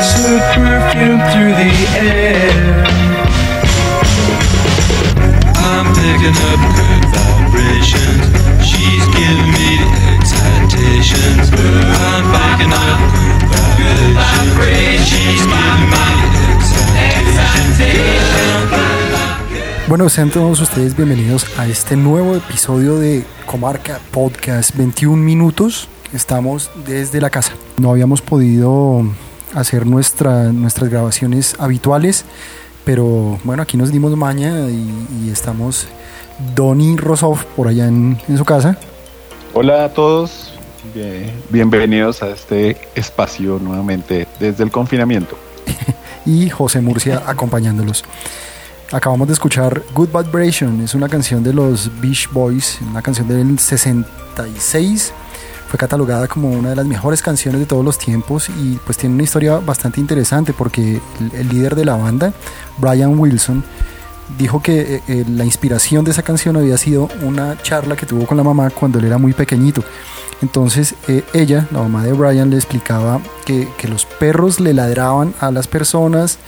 perfume. 0.00 0.40
Bueno, 19.86 20.08
sean 20.08 20.30
todos 20.30 20.60
ustedes 20.60 20.96
bienvenidos 20.96 21.46
a 21.58 21.66
este 21.66 21.96
nuevo 21.96 22.36
episodio 22.36 22.96
de 22.98 23.24
Comarca 23.44 23.98
Podcast 24.12 24.76
21 24.76 25.16
minutos. 25.16 25.88
Estamos 26.14 26.70
desde 26.86 27.20
la 27.20 27.28
casa. 27.28 27.52
No 27.78 27.90
habíamos 27.90 28.22
podido 28.22 29.04
hacer 29.54 29.86
nuestra, 29.86 30.52
nuestras 30.52 30.90
grabaciones 30.90 31.56
habituales, 31.58 32.24
pero 32.84 33.38
bueno, 33.44 33.62
aquí 33.62 33.76
nos 33.76 33.90
dimos 33.92 34.16
maña 34.16 34.68
y, 34.68 34.90
y 35.24 35.30
estamos 35.30 35.86
Donny 36.54 36.96
Rosov 36.96 37.44
por 37.56 37.68
allá 37.68 37.86
en, 37.86 38.18
en 38.28 38.38
su 38.38 38.44
casa. 38.44 38.76
Hola 39.52 39.84
a 39.84 39.88
todos, 39.92 40.52
bien- 40.94 41.32
bienvenidos 41.50 42.22
a 42.22 42.28
este 42.30 42.76
espacio 42.94 43.58
nuevamente 43.60 44.26
desde 44.38 44.62
el 44.64 44.70
confinamiento. 44.70 45.36
y 46.26 46.48
José 46.50 46.80
Murcia 46.80 47.22
acompañándolos. 47.26 48.04
Acabamos 48.92 49.28
de 49.28 49.34
escuchar 49.34 49.82
Good 49.94 50.08
Vibration, 50.08 50.80
es 50.80 50.94
una 50.94 51.08
canción 51.08 51.44
de 51.44 51.52
los 51.52 51.90
Beach 52.00 52.28
Boys, 52.32 52.78
una 52.90 53.02
canción 53.02 53.28
del 53.28 53.58
66. 53.58 55.12
Fue 55.70 55.78
catalogada 55.78 56.26
como 56.26 56.50
una 56.50 56.70
de 56.70 56.74
las 56.74 56.84
mejores 56.84 57.22
canciones 57.22 57.60
de 57.60 57.66
todos 57.66 57.84
los 57.84 57.96
tiempos 57.96 58.48
y 58.48 58.80
pues 58.84 58.98
tiene 58.98 59.14
una 59.14 59.22
historia 59.22 59.58
bastante 59.58 60.00
interesante 60.00 60.52
porque 60.52 61.00
el, 61.32 61.48
líder 61.48 61.76
de 61.76 61.84
la 61.84 61.94
banda, 61.94 62.32
Brian 62.78 63.16
Wilson, 63.16 63.62
dijo 64.36 64.60
que 64.60 64.96
eh, 64.96 65.02
eh, 65.06 65.24
la 65.28 65.44
inspiración 65.44 66.04
de 66.04 66.10
esa 66.10 66.24
canción 66.24 66.56
había 66.56 66.76
sido 66.76 67.08
una 67.22 67.56
charla 67.62 67.94
que 67.94 68.04
tuvo 68.04 68.26
con 68.26 68.36
la 68.36 68.42
mamá 68.42 68.70
cuando 68.70 68.98
él 68.98 69.04
era 69.04 69.16
muy 69.16 69.32
pequeñito. 69.32 69.84
Entonces 70.42 70.96
eh, 71.06 71.22
ella, 71.34 71.68
la 71.70 71.78
mamá 71.78 72.02
de 72.02 72.14
Brian, 72.14 72.50
le 72.50 72.56
explicaba 72.56 73.20
que, 73.46 73.68
que 73.78 73.86
los 73.86 74.06
perros 74.06 74.58
le 74.58 74.74
ladraban 74.74 75.34
a 75.38 75.52
las 75.52 75.68
personas, 75.68 76.38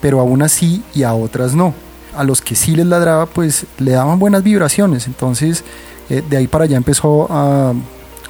pero 0.00 0.18
a 0.18 0.24
unas 0.24 0.50
sí 0.50 0.82
y 0.92 1.04
a 1.04 1.14
otras 1.14 1.54
no. 1.54 1.72
A 2.16 2.24
los 2.24 2.40
que 2.42 2.56
sí 2.56 2.74
les 2.74 2.86
ladraba, 2.86 3.26
pues 3.26 3.64
le 3.78 3.92
daban 3.92 4.18
buenas 4.18 4.42
vibraciones. 4.42 5.06
Entonces 5.06 5.62
de 6.08 6.36
ahí 6.36 6.46
para 6.46 6.64
allá 6.64 6.76
empezó 6.76 7.26
a 7.30 7.74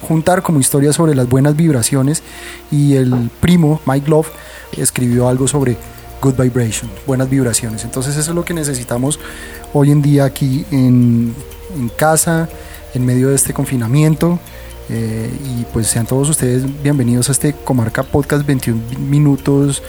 juntar 0.01 0.41
como 0.41 0.59
historias 0.59 0.95
sobre 0.95 1.15
las 1.15 1.27
buenas 1.27 1.55
vibraciones 1.55 2.23
y 2.71 2.95
el 2.95 3.29
primo 3.39 3.81
Mike 3.85 4.09
Love 4.09 4.29
escribió 4.77 5.27
algo 5.27 5.47
sobre 5.47 5.77
good 6.21 6.35
vibration, 6.35 6.89
buenas 7.05 7.29
vibraciones. 7.29 7.83
Entonces 7.83 8.15
eso 8.17 8.31
es 8.31 8.35
lo 8.35 8.45
que 8.45 8.53
necesitamos 8.53 9.19
hoy 9.73 9.91
en 9.91 10.01
día 10.01 10.25
aquí 10.25 10.65
en, 10.71 11.33
en 11.75 11.89
casa, 11.89 12.49
en 12.93 13.05
medio 13.05 13.29
de 13.29 13.35
este 13.35 13.53
confinamiento. 13.53 14.39
Eh, 14.89 15.29
y 15.43 15.65
pues 15.73 15.87
sean 15.87 16.05
todos 16.05 16.29
ustedes 16.29 16.63
bienvenidos 16.81 17.27
a 17.27 17.33
este 17.33 17.51
Comarca 17.51 18.03
Podcast 18.03 18.45
21 18.45 18.81
minutos 18.99 19.83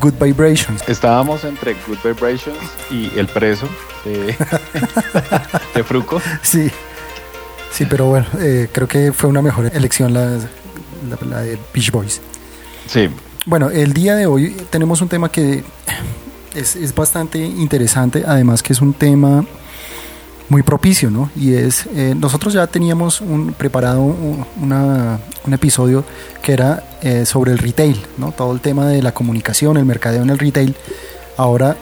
Good 0.00 0.14
Vibrations. 0.20 0.82
Estábamos 0.88 1.44
entre 1.44 1.76
Good 1.86 1.98
Vibrations 2.02 2.58
y 2.90 3.16
El 3.16 3.28
Preso 3.28 3.68
de, 4.04 4.36
de 5.74 5.84
Fruco. 5.84 6.20
Sí, 6.42 6.70
sí, 7.74 7.84
pero 7.88 8.06
bueno, 8.06 8.26
eh, 8.38 8.68
creo 8.72 8.88
que 8.88 9.12
fue 9.12 9.28
una 9.28 9.42
mejor 9.42 9.70
elección 9.74 10.14
la, 10.14 10.26
la- 10.26 11.26
la 11.28 11.40
de 11.40 11.58
Beach 11.74 11.90
Boys. 11.90 12.20
Sí, 12.86 13.08
Bueno, 13.46 13.68
el 13.70 13.92
día 13.92 14.14
de 14.16 14.24
hoy 14.26 14.56
tenemos 14.70 15.02
un 15.02 15.08
tema 15.08 15.30
que 15.30 15.62
es, 16.54 16.76
es 16.76 16.94
bastante 16.94 17.38
interesante, 17.38 18.24
además 18.26 18.62
que 18.62 18.72
es 18.72 18.80
un 18.80 18.94
tema 18.94 19.44
muy 20.48 20.62
propicio, 20.62 21.10
¿no? 21.10 21.30
Y 21.36 21.54
es, 21.54 21.86
eh, 21.94 22.14
nosotros 22.16 22.52
ya 22.54 22.66
teníamos 22.66 23.20
un, 23.20 23.52
preparado 23.54 24.00
un, 24.02 24.44
una- 24.60 25.18
un 25.46 25.52
episodio 25.54 26.04
que 26.42 26.52
era 26.52 26.84
eh, 27.02 27.24
sobre 27.26 27.52
el 27.52 27.58
retail, 27.58 28.00
¿no? 28.18 28.32
Todo 28.32 28.52
el 28.52 28.60
tema 28.60 28.86
de 28.86 29.02
la 29.02 29.12
comunicación, 29.12 29.76
el 29.76 29.84
mercadeo 29.84 30.22
en 30.22 30.30
el 30.30 30.38
retail. 30.38 30.74
Ahora 31.36 31.76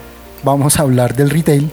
vamos 0.45 0.79
a 0.79 0.83
hablar 0.83 1.15
del 1.15 1.31
retail, 1.31 1.71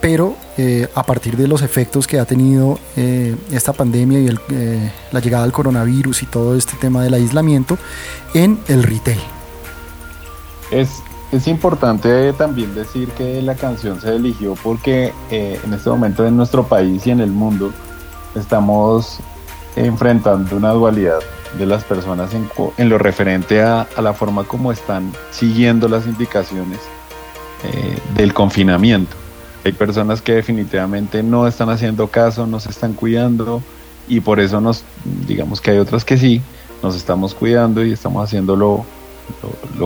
pero 0.00 0.36
eh, 0.56 0.88
a 0.94 1.02
partir 1.02 1.36
de 1.36 1.48
los 1.48 1.62
efectos 1.62 2.06
que 2.06 2.18
ha 2.18 2.24
tenido 2.24 2.78
eh, 2.96 3.34
esta 3.50 3.72
pandemia 3.72 4.20
y 4.20 4.28
eh, 4.50 4.92
la 5.10 5.20
llegada 5.20 5.42
del 5.44 5.52
coronavirus 5.52 6.22
y 6.22 6.26
todo 6.26 6.56
este 6.56 6.76
tema 6.76 7.02
del 7.02 7.14
aislamiento 7.14 7.78
en 8.34 8.58
el 8.68 8.82
retail. 8.82 9.20
es, 10.70 11.02
es 11.32 11.48
importante 11.48 12.32
también 12.34 12.74
decir 12.74 13.08
que 13.10 13.42
la 13.42 13.54
canción 13.54 14.00
se 14.00 14.14
eligió 14.14 14.54
porque 14.62 15.12
en 15.30 15.74
este 15.74 15.90
momento 15.90 16.26
en 16.26 16.36
nuestro 16.36 16.66
país 16.66 17.06
y 17.06 17.10
en 17.10 17.20
el 17.20 17.30
mundo 17.30 17.72
estamos 18.34 19.18
enfrentando 19.76 20.56
una 20.56 20.70
dualidad 20.70 21.18
de 21.58 21.66
las 21.66 21.82
personas 21.82 22.30
en, 22.34 22.88
lo 22.88 22.98
referente 22.98 23.62
a, 23.62 23.86
la 24.00 24.12
forma 24.12 24.44
como 24.44 24.70
están 24.70 25.12
siguiendo 25.30 25.88
las 25.88 26.06
indicaciones 26.06 26.78
del 28.14 28.32
confinamiento. 28.32 29.16
Hay 29.64 29.72
personas 29.72 30.22
que 30.22 30.34
definitivamente 30.34 31.22
no 31.22 31.46
están 31.46 31.70
haciendo 31.70 32.08
caso, 32.08 32.46
no 32.46 32.60
se 32.60 32.70
están 32.70 32.94
cuidando 32.94 33.62
y 34.08 34.20
por 34.20 34.40
eso 34.40 34.60
nos, 34.60 34.84
digamos 35.26 35.60
que 35.60 35.72
hay 35.72 35.78
otras 35.78 36.04
que 36.04 36.16
sí, 36.16 36.40
nos 36.82 36.96
estamos 36.96 37.34
cuidando 37.34 37.84
y 37.84 37.92
estamos 37.92 38.24
haciendo 38.24 38.56
lo, 38.56 38.84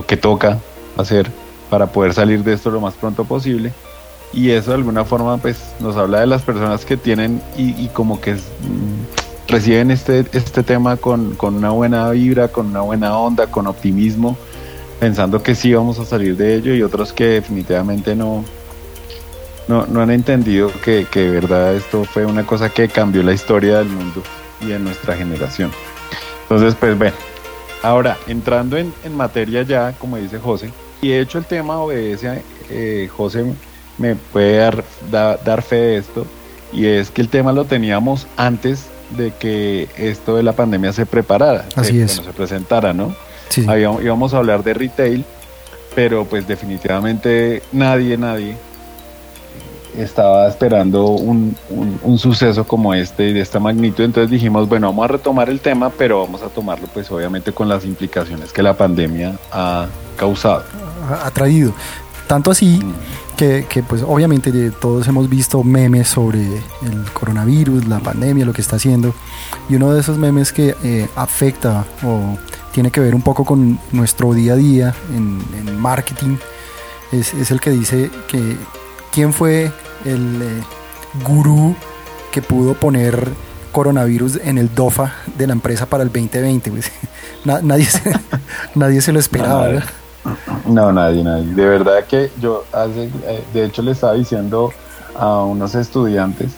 que 0.06 0.16
toca 0.16 0.58
hacer 0.96 1.30
para 1.70 1.86
poder 1.86 2.14
salir 2.14 2.44
de 2.44 2.52
esto 2.52 2.70
lo 2.70 2.80
más 2.80 2.94
pronto 2.94 3.24
posible. 3.24 3.72
Y 4.32 4.50
eso 4.50 4.70
de 4.70 4.76
alguna 4.76 5.04
forma 5.04 5.36
pues 5.38 5.74
nos 5.80 5.96
habla 5.96 6.20
de 6.20 6.26
las 6.26 6.42
personas 6.42 6.84
que 6.84 6.96
tienen 6.96 7.42
y, 7.56 7.70
y 7.82 7.90
como 7.92 8.20
que 8.20 8.34
mm, 8.34 9.48
reciben 9.48 9.90
este, 9.90 10.24
este 10.32 10.62
tema 10.62 10.96
con, 10.96 11.34
con 11.34 11.56
una 11.56 11.70
buena 11.70 12.10
vibra, 12.10 12.48
con 12.48 12.66
una 12.66 12.80
buena 12.80 13.18
onda, 13.18 13.48
con 13.48 13.66
optimismo, 13.66 14.38
pensando 15.00 15.42
que 15.42 15.54
sí 15.54 15.74
vamos 15.74 15.98
a 15.98 16.06
salir 16.06 16.36
de 16.36 16.54
ello 16.54 16.74
y 16.74 16.82
otros 16.82 17.12
que 17.12 17.26
definitivamente 17.26 18.14
no, 18.16 18.44
no, 19.68 19.86
no 19.86 20.00
han 20.02 20.10
entendido 20.10 20.70
que, 20.84 21.06
que 21.10 21.20
de 21.20 21.30
verdad 21.30 21.74
esto 21.74 22.04
fue 22.04 22.26
una 22.26 22.44
cosa 22.44 22.68
que 22.68 22.88
cambió 22.88 23.22
la 23.22 23.32
historia 23.32 23.78
del 23.78 23.88
mundo 23.88 24.22
y 24.60 24.66
de 24.66 24.78
nuestra 24.78 25.16
generación. 25.16 25.70
Entonces, 26.42 26.74
pues 26.78 26.96
bueno, 26.98 27.14
ahora 27.82 28.16
entrando 28.26 28.76
en, 28.76 28.92
en 29.04 29.16
materia 29.16 29.62
ya, 29.62 29.92
como 29.98 30.16
dice 30.16 30.38
José, 30.38 30.70
y 31.00 31.08
de 31.08 31.20
hecho 31.20 31.38
el 31.38 31.44
tema 31.44 31.78
obedece, 31.78 32.42
eh, 32.70 33.08
José 33.16 33.44
me 33.98 34.14
puede 34.16 34.56
dar, 34.58 34.84
da- 35.10 35.36
dar 35.36 35.62
fe 35.62 35.76
de 35.76 35.96
esto, 35.98 36.26
y 36.72 36.86
es 36.86 37.10
que 37.10 37.20
el 37.22 37.28
tema 37.28 37.52
lo 37.52 37.64
teníamos 37.64 38.26
antes 38.36 38.86
de 39.16 39.32
que 39.38 39.88
esto 39.96 40.36
de 40.36 40.42
la 40.42 40.52
pandemia 40.52 40.92
se 40.92 41.04
preparara, 41.06 41.66
Así 41.76 41.92
se, 41.98 42.02
es. 42.04 42.16
bueno, 42.16 42.32
se 42.32 42.36
presentara, 42.36 42.92
¿no? 42.92 43.14
Sí, 43.48 43.64
Habíamos- 43.68 44.02
íbamos 44.02 44.32
a 44.34 44.38
hablar 44.38 44.62
de 44.64 44.74
retail, 44.74 45.24
pero 45.94 46.24
pues 46.24 46.46
definitivamente 46.48 47.62
nadie, 47.72 48.16
nadie 48.16 48.56
estaba 49.96 50.48
esperando 50.48 51.06
un, 51.06 51.56
un- 51.70 51.98
un 52.02 52.18
suceso 52.18 52.64
como 52.64 52.94
este 52.94 53.28
y 53.28 53.32
de 53.32 53.40
esta 53.40 53.58
magnitud. 53.60 54.04
Entonces 54.04 54.30
dijimos, 54.30 54.68
bueno, 54.68 54.88
vamos 54.88 55.04
a 55.04 55.08
retomar 55.08 55.48
el 55.50 55.60
tema, 55.60 55.90
pero 55.90 56.20
vamos 56.20 56.42
a 56.42 56.48
tomarlo 56.48 56.86
pues 56.92 57.10
obviamente 57.10 57.52
con 57.52 57.68
las 57.68 57.84
implicaciones 57.84 58.52
que 58.52 58.62
la 58.62 58.76
pandemia 58.76 59.36
ha 59.52 59.86
causado. 60.16 60.64
ha 61.24 61.30
traído. 61.30 61.72
Tanto 62.26 62.50
así 62.50 62.80
que, 63.36 63.66
que, 63.68 63.82
pues 63.82 64.02
obviamente 64.06 64.70
todos 64.70 65.06
hemos 65.08 65.28
visto 65.28 65.62
memes 65.62 66.08
sobre 66.08 66.40
el 66.40 67.04
coronavirus, 67.12 67.86
la 67.88 67.98
pandemia, 68.00 68.46
lo 68.46 68.52
que 68.54 68.62
está 68.62 68.76
haciendo. 68.76 69.14
Y 69.68 69.74
uno 69.74 69.92
de 69.92 70.00
esos 70.00 70.16
memes 70.16 70.52
que 70.52 70.74
eh, 70.82 71.08
afecta 71.16 71.84
o 72.02 72.38
tiene 72.72 72.90
que 72.90 73.00
ver 73.00 73.14
un 73.14 73.20
poco 73.20 73.44
con 73.44 73.78
nuestro 73.90 74.32
día 74.32 74.54
a 74.54 74.56
día 74.56 74.94
en, 75.14 75.40
en 75.58 75.78
marketing 75.78 76.36
es, 77.10 77.34
es 77.34 77.50
el 77.50 77.60
que 77.60 77.70
dice 77.70 78.10
que 78.28 78.56
quién 79.12 79.32
fue 79.32 79.70
el 80.04 80.42
eh, 80.42 80.62
gurú 81.26 81.74
que 82.30 82.42
pudo 82.42 82.74
poner 82.74 83.28
coronavirus 83.72 84.36
en 84.44 84.58
el 84.58 84.74
DOFA 84.74 85.12
de 85.36 85.46
la 85.46 85.52
empresa 85.54 85.86
para 85.86 86.02
el 86.02 86.10
2020. 86.10 86.70
Pues, 86.70 86.90
na- 87.44 87.60
nadie, 87.62 87.84
se, 87.84 88.02
nadie 88.74 89.00
se 89.00 89.12
lo 89.12 89.18
esperaba. 89.18 89.66
¿verdad? 89.68 89.84
No, 90.66 90.92
nadie, 90.92 91.22
nadie. 91.24 91.46
De 91.54 91.66
verdad 91.66 92.04
que 92.08 92.30
yo, 92.40 92.64
hace, 92.72 93.10
eh, 93.26 93.44
de 93.52 93.64
hecho, 93.64 93.82
le 93.82 93.92
estaba 93.92 94.14
diciendo 94.14 94.72
a 95.18 95.42
unos 95.42 95.74
estudiantes, 95.74 96.52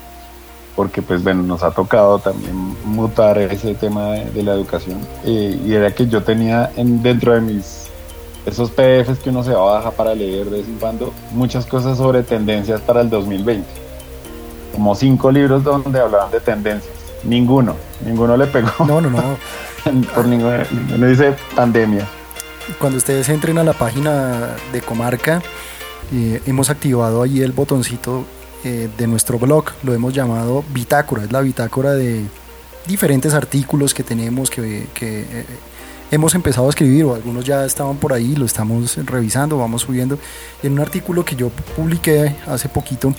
porque 0.77 1.03
pues 1.03 1.23
bueno, 1.23 1.43
nos 1.43 1.63
ha 1.63 1.71
tocado 1.71 2.19
también 2.19 2.55
mutar 2.85 3.39
ese 3.39 3.75
tema 3.75 4.11
de, 4.13 4.31
de 4.31 4.43
la 4.43 4.53
educación, 4.53 4.99
eh, 5.25 5.61
y 5.65 5.73
era 5.73 5.93
que 5.95 6.07
yo 6.07 6.23
tenía 6.23 6.71
en, 6.77 7.03
dentro 7.03 7.33
de 7.35 7.41
mis, 7.41 7.84
esos 8.47 8.71
PDFs 8.71 9.19
que 9.21 9.31
uno 9.31 9.43
se 9.43 9.53
baja 9.53 9.91
para 9.91 10.15
leer 10.15 10.47
de 10.47 10.59
vez 10.59 10.69
en 10.69 10.77
cuando, 10.79 11.13
muchas 11.33 11.67
cosas 11.67 11.97
sobre 11.97 12.23
tendencias 12.23 12.81
para 12.81 13.01
el 13.01 13.11
2020. 13.11 13.67
Como 14.73 14.95
cinco 14.95 15.31
libros 15.31 15.65
donde 15.65 16.01
hablaban 16.01 16.31
de 16.31 16.41
tendencias. 16.41 16.93
Ninguno, 17.23 17.77
ninguno 18.05 18.37
le 18.37 18.47
pegó. 18.47 18.71
No, 18.87 19.01
no, 19.01 19.11
no. 19.11 19.23
por 20.15 20.27
ninguno, 20.27 20.59
ninguno 20.71 21.07
dice 21.07 21.35
pandemia. 21.55 22.07
cuando 22.79 22.99
ustedes 22.99 23.29
entren 23.29 23.59
a 23.59 23.65
la 23.65 23.73
página 23.73 24.57
de 24.73 24.83
Comarca, 24.83 25.43
eh, 26.13 26.43
hemos 26.47 26.71
activado 26.71 27.23
allí 27.23 27.43
el 27.43 27.53
botoncito 27.53 28.25
eh, 28.63 28.89
de 28.97 29.07
nuestro 29.07 29.39
blog, 29.39 29.67
lo 29.83 29.95
hemos 29.95 30.13
llamado 30.13 30.65
bitácora, 30.71 31.25
es 31.25 31.33
la 31.33 31.41
bitácora 31.41 31.93
de 31.93 32.25
diferentes 32.87 33.33
artículos 33.35 33.95
que 33.95 34.03
tenemos 34.03 34.51
que, 34.51 34.87
que 34.95 35.21
eh, 35.21 35.47
hemos 36.15 36.35
empezado 36.35 36.67
a 36.69 36.71
escribir 36.71 37.05
o 37.05 37.15
algunos 37.15 37.45
ya 37.45 37.65
estaban 37.65 37.97
por 37.97 38.13
ahí, 38.13 38.37
lo 38.37 38.47
estamos 38.47 38.97
revisando, 39.05 39.59
vamos 39.59 39.83
subiendo. 39.83 40.19
En 40.63 40.73
un 40.73 40.81
artículo 40.81 41.25
que 41.25 41.35
yo 41.35 41.51
publiqué 41.77 42.37
hace 42.47 42.69
poquito, 42.69 43.13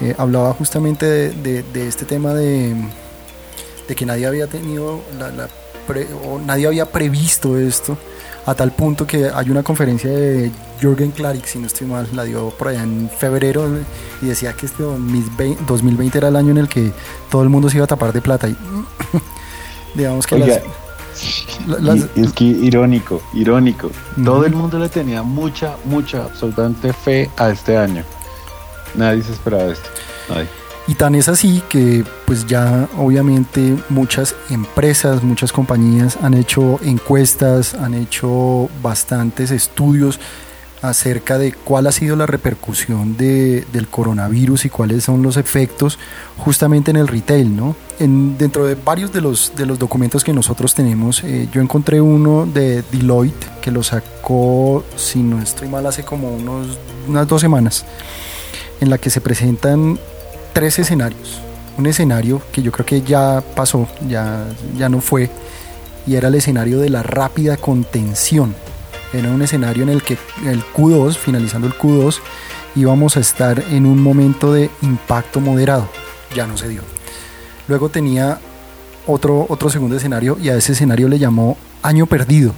eh, 0.00 0.14
hablaba 0.16 0.52
justamente 0.54 1.06
de, 1.06 1.62
de, 1.62 1.88
este 1.88 2.06
tema 2.06 2.32
de, 2.32 2.74
de, 3.86 3.94
que 3.94 4.06
nadie 4.06 4.26
había 4.26 4.46
tenido 4.46 5.00
la, 5.18 5.30
la 5.30 5.48
pre, 5.86 6.08
o 6.26 6.38
nadie 6.38 6.66
había 6.66 6.90
previsto 6.90 7.58
esto 7.58 7.98
a 8.46 8.54
tal 8.54 8.72
punto 8.72 9.06
que 9.06 9.30
hay 9.32 9.50
una 9.50 9.62
conferencia 9.62 10.10
de 10.10 10.50
Jürgen 10.80 11.12
Klarik, 11.12 11.44
si 11.44 11.58
no 11.58 11.66
estoy 11.66 11.86
mal, 11.86 12.08
la 12.12 12.24
dio 12.24 12.50
por 12.50 12.68
allá 12.68 12.82
en 12.82 13.08
febrero 13.08 13.68
y 14.20 14.26
decía 14.26 14.54
que 14.54 14.66
este 14.66 14.82
2020 14.82 16.18
era 16.18 16.28
el 16.28 16.36
año 16.36 16.50
en 16.50 16.58
el 16.58 16.68
que 16.68 16.92
todo 17.30 17.42
el 17.42 17.50
mundo 17.50 17.70
se 17.70 17.76
iba 17.76 17.84
a 17.84 17.88
tapar 17.88 18.12
de 18.12 18.20
plata 18.20 18.48
y 18.48 18.56
digamos 19.94 20.26
que 20.26 20.34
Oiga, 20.34 20.46
las, 20.46 20.62
las, 21.66 22.06
es 22.16 22.32
que 22.32 22.44
irónico, 22.44 23.22
irónico. 23.34 23.88
Uh 23.88 23.90
-huh. 23.90 24.24
Todo 24.24 24.46
el 24.46 24.54
mundo 24.54 24.78
le 24.78 24.88
tenía 24.88 25.22
mucha, 25.22 25.76
mucha, 25.84 26.24
absolutamente 26.24 26.92
fe 26.92 27.30
a 27.36 27.50
este 27.50 27.76
año. 27.76 28.04
Nadie 28.94 29.22
se 29.22 29.32
esperaba 29.32 29.72
esto. 29.72 29.88
Nadie. 30.28 30.48
Y 30.88 30.94
tan 30.94 31.14
es 31.14 31.28
así 31.28 31.62
que 31.68 32.04
pues 32.26 32.46
ya 32.46 32.88
obviamente 32.98 33.76
muchas 33.88 34.34
empresas, 34.50 35.22
muchas 35.22 35.52
compañías 35.52 36.18
han 36.20 36.34
hecho 36.34 36.80
encuestas, 36.82 37.74
han 37.74 37.94
hecho 37.94 38.68
bastantes 38.82 39.52
estudios 39.52 40.18
acerca 40.82 41.38
de 41.38 41.52
cuál 41.52 41.86
ha 41.86 41.92
sido 41.92 42.16
la 42.16 42.26
repercusión 42.26 43.16
de, 43.16 43.64
del 43.72 43.86
coronavirus 43.86 44.64
y 44.64 44.68
cuáles 44.68 45.04
son 45.04 45.22
los 45.22 45.36
efectos 45.36 45.98
justamente 46.36 46.90
en 46.90 46.96
el 46.96 47.06
retail, 47.06 47.54
¿no? 47.56 47.76
En, 48.00 48.36
dentro 48.36 48.66
de 48.66 48.74
varios 48.74 49.12
de 49.12 49.20
los, 49.20 49.52
de 49.54 49.64
los 49.64 49.78
documentos 49.78 50.24
que 50.24 50.32
nosotros 50.32 50.74
tenemos, 50.74 51.22
eh, 51.22 51.48
yo 51.52 51.60
encontré 51.60 52.00
uno 52.00 52.46
de 52.46 52.82
Deloitte 52.90 53.46
que 53.60 53.70
lo 53.70 53.84
sacó, 53.84 54.84
si 54.96 55.20
no 55.20 55.40
estoy 55.40 55.68
mal, 55.68 55.86
hace 55.86 56.02
como 56.02 56.34
unos, 56.34 56.78
unas 57.08 57.28
dos 57.28 57.40
semanas, 57.40 57.86
en 58.80 58.90
la 58.90 58.98
que 58.98 59.08
se 59.08 59.20
presentan 59.20 60.00
tres 60.52 60.80
escenarios. 60.80 61.40
Un 61.78 61.86
escenario 61.86 62.42
que 62.52 62.60
yo 62.60 62.72
creo 62.72 62.84
que 62.84 63.02
ya 63.02 63.42
pasó, 63.54 63.88
ya, 64.08 64.44
ya 64.76 64.88
no 64.88 65.00
fue, 65.00 65.30
y 66.06 66.16
era 66.16 66.26
el 66.26 66.34
escenario 66.34 66.80
de 66.80 66.90
la 66.90 67.04
rápida 67.04 67.56
contención. 67.56 68.54
Era 69.12 69.30
un 69.30 69.42
escenario 69.42 69.82
en 69.82 69.90
el 69.90 70.02
que 70.02 70.16
el 70.46 70.62
Q2, 70.62 71.16
finalizando 71.16 71.66
el 71.66 71.74
Q2, 71.74 72.20
íbamos 72.74 73.16
a 73.16 73.20
estar 73.20 73.62
en 73.70 73.86
un 73.86 74.02
momento 74.02 74.52
de 74.52 74.70
impacto 74.80 75.40
moderado. 75.40 75.88
Ya 76.34 76.46
no 76.46 76.56
se 76.56 76.68
dio. 76.68 76.80
Luego 77.68 77.88
tenía 77.90 78.40
otro, 79.06 79.46
otro 79.48 79.70
segundo 79.70 79.96
escenario 79.96 80.38
y 80.40 80.48
a 80.48 80.56
ese 80.56 80.72
escenario 80.72 81.08
le 81.08 81.18
llamó 81.18 81.56
año 81.82 82.06
perdido. 82.06 82.54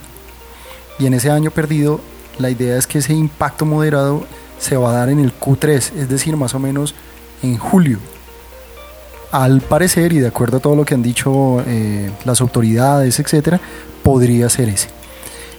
Y 0.99 1.07
en 1.07 1.15
ese 1.15 1.31
año 1.31 1.51
perdido 1.51 2.01
la 2.39 2.51
idea 2.51 2.77
es 2.77 2.87
que 2.87 2.99
ese 2.99 3.15
impacto 3.15 3.65
moderado 3.65 4.25
se 4.59 4.77
va 4.77 4.91
a 4.91 4.95
dar 4.95 5.09
en 5.09 5.19
el 5.19 5.33
Q3, 5.39 5.93
es 5.97 6.09
decir, 6.09 6.37
más 6.37 6.55
o 6.55 6.59
menos 6.59 6.95
en 7.43 7.59
julio. 7.59 7.99
Al 9.31 9.61
parecer, 9.61 10.13
y 10.13 10.21
de 10.21 10.29
acuerdo 10.29 10.59
a 10.59 10.61
todo 10.61 10.77
lo 10.77 10.85
que 10.85 10.95
han 10.95 11.03
dicho 11.03 11.63
eh, 11.67 12.11
las 12.25 12.41
autoridades, 12.41 13.19
etcétera, 13.19 13.61
podría 14.03 14.49
ser 14.49 14.69
ese. 14.69 14.89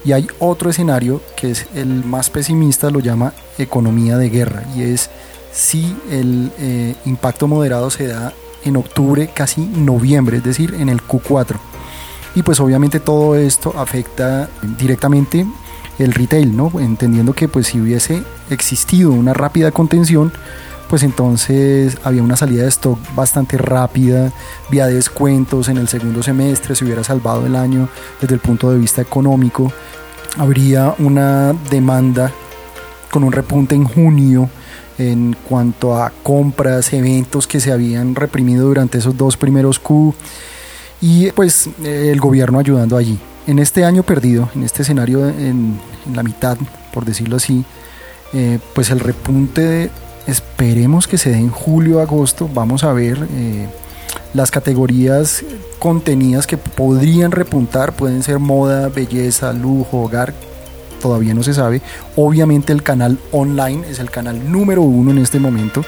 Y 0.05 0.11
hay 0.11 0.27
otro 0.39 0.69
escenario 0.69 1.21
que 1.35 1.51
es 1.51 1.65
el 1.73 2.05
más 2.05 2.29
pesimista, 2.29 2.91
lo 2.91 2.99
llama 2.99 3.33
economía 3.57 4.17
de 4.17 4.29
guerra, 4.29 4.63
y 4.75 4.83
es 4.83 5.09
si 5.51 5.95
el 6.11 6.51
eh, 6.59 6.95
impacto 7.05 7.47
moderado 7.47 7.89
se 7.89 8.07
da 8.07 8.33
en 8.63 8.77
octubre, 8.77 9.29
casi 9.33 9.61
noviembre, 9.61 10.37
es 10.37 10.43
decir, 10.43 10.75
en 10.75 10.89
el 10.89 11.01
Q4. 11.01 11.57
Y 12.35 12.43
pues 12.43 12.59
obviamente 12.59 12.99
todo 12.99 13.35
esto 13.35 13.73
afecta 13.77 14.49
directamente 14.77 15.45
el 15.97 16.13
retail, 16.13 16.55
¿no? 16.55 16.71
Entendiendo 16.79 17.33
que 17.33 17.47
pues 17.47 17.67
si 17.67 17.79
hubiese 17.79 18.23
existido 18.49 19.11
una 19.11 19.33
rápida 19.33 19.71
contención, 19.71 20.33
pues 20.89 21.03
entonces 21.03 21.97
había 22.03 22.23
una 22.23 22.35
salida 22.35 22.63
de 22.63 22.69
stock 22.69 22.99
bastante 23.15 23.57
rápida, 23.57 24.31
vía 24.69 24.87
descuentos 24.87 25.69
en 25.69 25.77
el 25.77 25.87
segundo 25.87 26.23
semestre, 26.23 26.75
se 26.75 26.85
hubiera 26.85 27.03
salvado 27.03 27.45
el 27.45 27.55
año 27.55 27.89
desde 28.21 28.35
el 28.35 28.41
punto 28.41 28.71
de 28.71 28.77
vista 28.77 29.01
económico, 29.01 29.71
habría 30.37 30.93
una 30.99 31.53
demanda 31.69 32.31
con 33.09 33.23
un 33.23 33.31
repunte 33.31 33.75
en 33.75 33.85
junio 33.85 34.49
en 34.97 35.35
cuanto 35.47 35.97
a 35.97 36.11
compras, 36.23 36.93
eventos 36.93 37.47
que 37.47 37.59
se 37.59 37.71
habían 37.71 38.15
reprimido 38.15 38.67
durante 38.67 38.97
esos 38.97 39.17
dos 39.17 39.37
primeros 39.37 39.79
Q 39.79 40.13
y 41.01 41.31
pues 41.31 41.69
el 41.83 42.19
gobierno 42.19 42.59
ayudando 42.59 42.97
allí. 42.97 43.19
En 43.47 43.59
este 43.59 43.85
año 43.85 44.03
perdido, 44.03 44.49
en 44.55 44.63
este 44.63 44.81
escenario 44.81 45.27
en, 45.27 45.79
la 46.13 46.23
mitad, 46.23 46.57
por 46.93 47.05
decirlo 47.05 47.35
así, 47.35 47.63
eh, 48.33 48.59
pues 48.73 48.89
el 48.89 48.99
repunte 48.99 49.91
esperemos 50.27 51.07
que 51.07 51.17
se 51.17 51.31
dé 51.31 51.37
en 51.37 51.49
julio, 51.49 52.01
agosto. 52.01 52.49
Vamos 52.53 52.83
a 52.83 52.93
ver 52.93 53.27
eh, 53.33 53.67
las 54.33 54.51
categorías 54.51 55.43
contenidas 55.79 56.47
que 56.47 56.57
podrían 56.57 57.31
repuntar. 57.31 57.93
Pueden 57.93 58.23
ser 58.23 58.39
moda, 58.39 58.89
belleza, 58.89 59.53
lujo, 59.53 60.03
hogar. 60.03 60.33
Todavía 61.01 61.33
no 61.33 61.43
se 61.43 61.53
sabe. 61.53 61.81
Obviamente 62.15 62.73
el 62.73 62.83
canal 62.83 63.19
online 63.31 63.87
es 63.89 63.99
el 63.99 64.09
canal 64.09 64.51
número 64.51 64.81
uno 64.81 65.11
en 65.11 65.19
este 65.19 65.39
momento. 65.39 65.83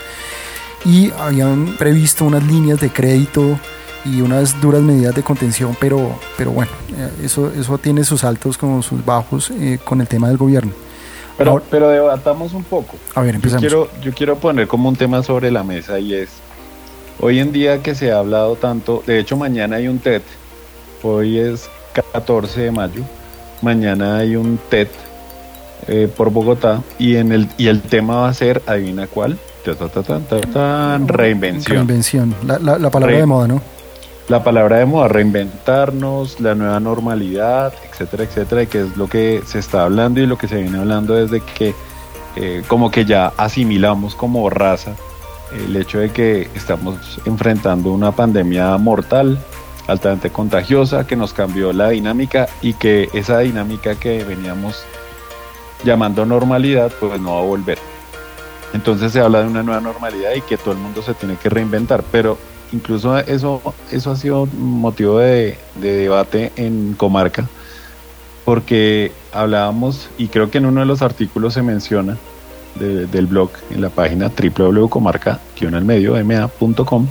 Y 0.85 1.11
habían 1.19 1.75
previsto 1.77 2.25
unas 2.25 2.43
líneas 2.43 2.79
de 2.79 2.91
crédito 2.91 3.59
y 4.05 4.21
unas 4.21 4.59
duras 4.61 4.81
medidas 4.81 5.15
de 5.15 5.23
contención, 5.23 5.75
pero, 5.79 6.17
pero 6.37 6.51
bueno, 6.51 6.71
eso, 7.21 7.51
eso 7.51 7.77
tiene 7.77 8.03
sus 8.03 8.23
altos 8.23 8.57
como 8.57 8.81
sus 8.81 9.03
bajos 9.03 9.51
eh, 9.51 9.79
con 9.83 10.01
el 10.01 10.07
tema 10.07 10.29
del 10.29 10.37
gobierno. 10.37 10.71
Pero, 11.37 11.51
Ahora, 11.51 11.65
pero 11.69 11.89
debatamos 11.89 12.53
un 12.53 12.63
poco. 12.63 12.97
A 13.13 13.21
ver, 13.21 13.35
empezamos. 13.35 13.61
Yo 13.61 13.69
quiero, 13.69 14.01
yo 14.01 14.13
quiero 14.13 14.35
poner 14.37 14.67
como 14.67 14.89
un 14.89 14.95
tema 14.95 15.21
sobre 15.21 15.51
la 15.51 15.63
mesa 15.63 15.99
y 15.99 16.13
es, 16.13 16.29
hoy 17.19 17.39
en 17.39 17.51
día 17.51 17.83
que 17.83 17.93
se 17.93 18.11
ha 18.11 18.19
hablado 18.19 18.55
tanto, 18.55 19.03
de 19.05 19.19
hecho 19.19 19.37
mañana 19.37 19.75
hay 19.75 19.87
un 19.87 19.99
TED, 19.99 20.23
hoy 21.03 21.37
es 21.37 21.69
14 22.11 22.61
de 22.61 22.71
mayo, 22.71 23.03
mañana 23.61 24.17
hay 24.17 24.35
un 24.35 24.59
TED 24.69 24.87
eh, 25.87 26.11
por 26.15 26.31
Bogotá 26.31 26.81
y, 26.97 27.17
en 27.17 27.31
el, 27.31 27.47
y 27.57 27.67
el 27.67 27.81
tema 27.81 28.15
va 28.21 28.29
a 28.29 28.33
ser, 28.33 28.63
adivina 28.65 29.05
cuál, 29.05 29.37
ta, 29.63 29.75
ta, 29.75 30.19
ta, 30.51 30.97
reinvención. 31.05 31.77
Reinvención, 31.77 32.35
la, 32.45 32.57
la, 32.57 32.79
la 32.79 32.89
palabra 32.89 33.13
Re 33.13 33.21
de 33.21 33.25
moda, 33.27 33.47
¿no? 33.47 33.76
La 34.27 34.43
palabra 34.43 34.77
de 34.77 34.85
moda, 34.85 35.07
reinventarnos, 35.07 36.39
la 36.41 36.53
nueva 36.53 36.79
normalidad, 36.79 37.73
etcétera, 37.89 38.23
etcétera, 38.23 38.63
y 38.63 38.67
que 38.67 38.81
es 38.81 38.97
lo 38.97 39.07
que 39.07 39.41
se 39.45 39.59
está 39.59 39.83
hablando 39.83 40.19
y 40.19 40.25
lo 40.25 40.37
que 40.37 40.47
se 40.47 40.61
viene 40.61 40.77
hablando 40.77 41.13
desde 41.13 41.41
que 41.41 41.73
eh, 42.35 42.63
como 42.67 42.91
que 42.91 43.05
ya 43.05 43.33
asimilamos 43.37 44.15
como 44.15 44.49
raza 44.49 44.95
el 45.51 45.75
hecho 45.75 45.99
de 45.99 46.09
que 46.11 46.49
estamos 46.55 47.19
enfrentando 47.25 47.91
una 47.91 48.11
pandemia 48.11 48.77
mortal, 48.77 49.39
altamente 49.87 50.29
contagiosa, 50.29 51.07
que 51.07 51.15
nos 51.15 51.33
cambió 51.33 51.71
la 51.71 51.89
dinámica 51.89 52.47
y 52.61 52.73
que 52.73 53.09
esa 53.13 53.39
dinámica 53.39 53.95
que 53.95 54.23
veníamos 54.25 54.83
llamando 55.83 56.25
normalidad, 56.25 56.91
pues 56.99 57.19
no 57.19 57.35
va 57.35 57.39
a 57.39 57.43
volver. 57.43 57.79
Entonces 58.73 59.13
se 59.13 59.21
habla 59.21 59.41
de 59.41 59.47
una 59.47 59.63
nueva 59.63 59.79
normalidad 59.79 60.33
y 60.35 60.41
que 60.41 60.57
todo 60.57 60.73
el 60.73 60.79
mundo 60.79 61.01
se 61.01 61.13
tiene 61.13 61.37
que 61.37 61.49
reinventar, 61.49 62.03
pero 62.11 62.37
incluso 62.71 63.17
eso, 63.17 63.61
eso 63.91 64.11
ha 64.11 64.15
sido 64.15 64.45
motivo 64.45 65.17
de, 65.19 65.57
de, 65.75 65.93
debate 65.93 66.53
en 66.55 66.93
Comarca, 66.93 67.49
porque 68.45 69.11
hablábamos, 69.31 70.09
y 70.17 70.27
creo 70.27 70.49
que 70.49 70.57
en 70.57 70.65
uno 70.65 70.79
de 70.81 70.85
los 70.85 71.01
artículos 71.01 71.53
se 71.53 71.61
menciona 71.61 72.17
de, 72.75 73.07
del 73.07 73.27
blog, 73.27 73.51
en 73.69 73.81
la 73.81 73.89
página 73.89 74.29
www.comarca-ma.com, 74.29 77.07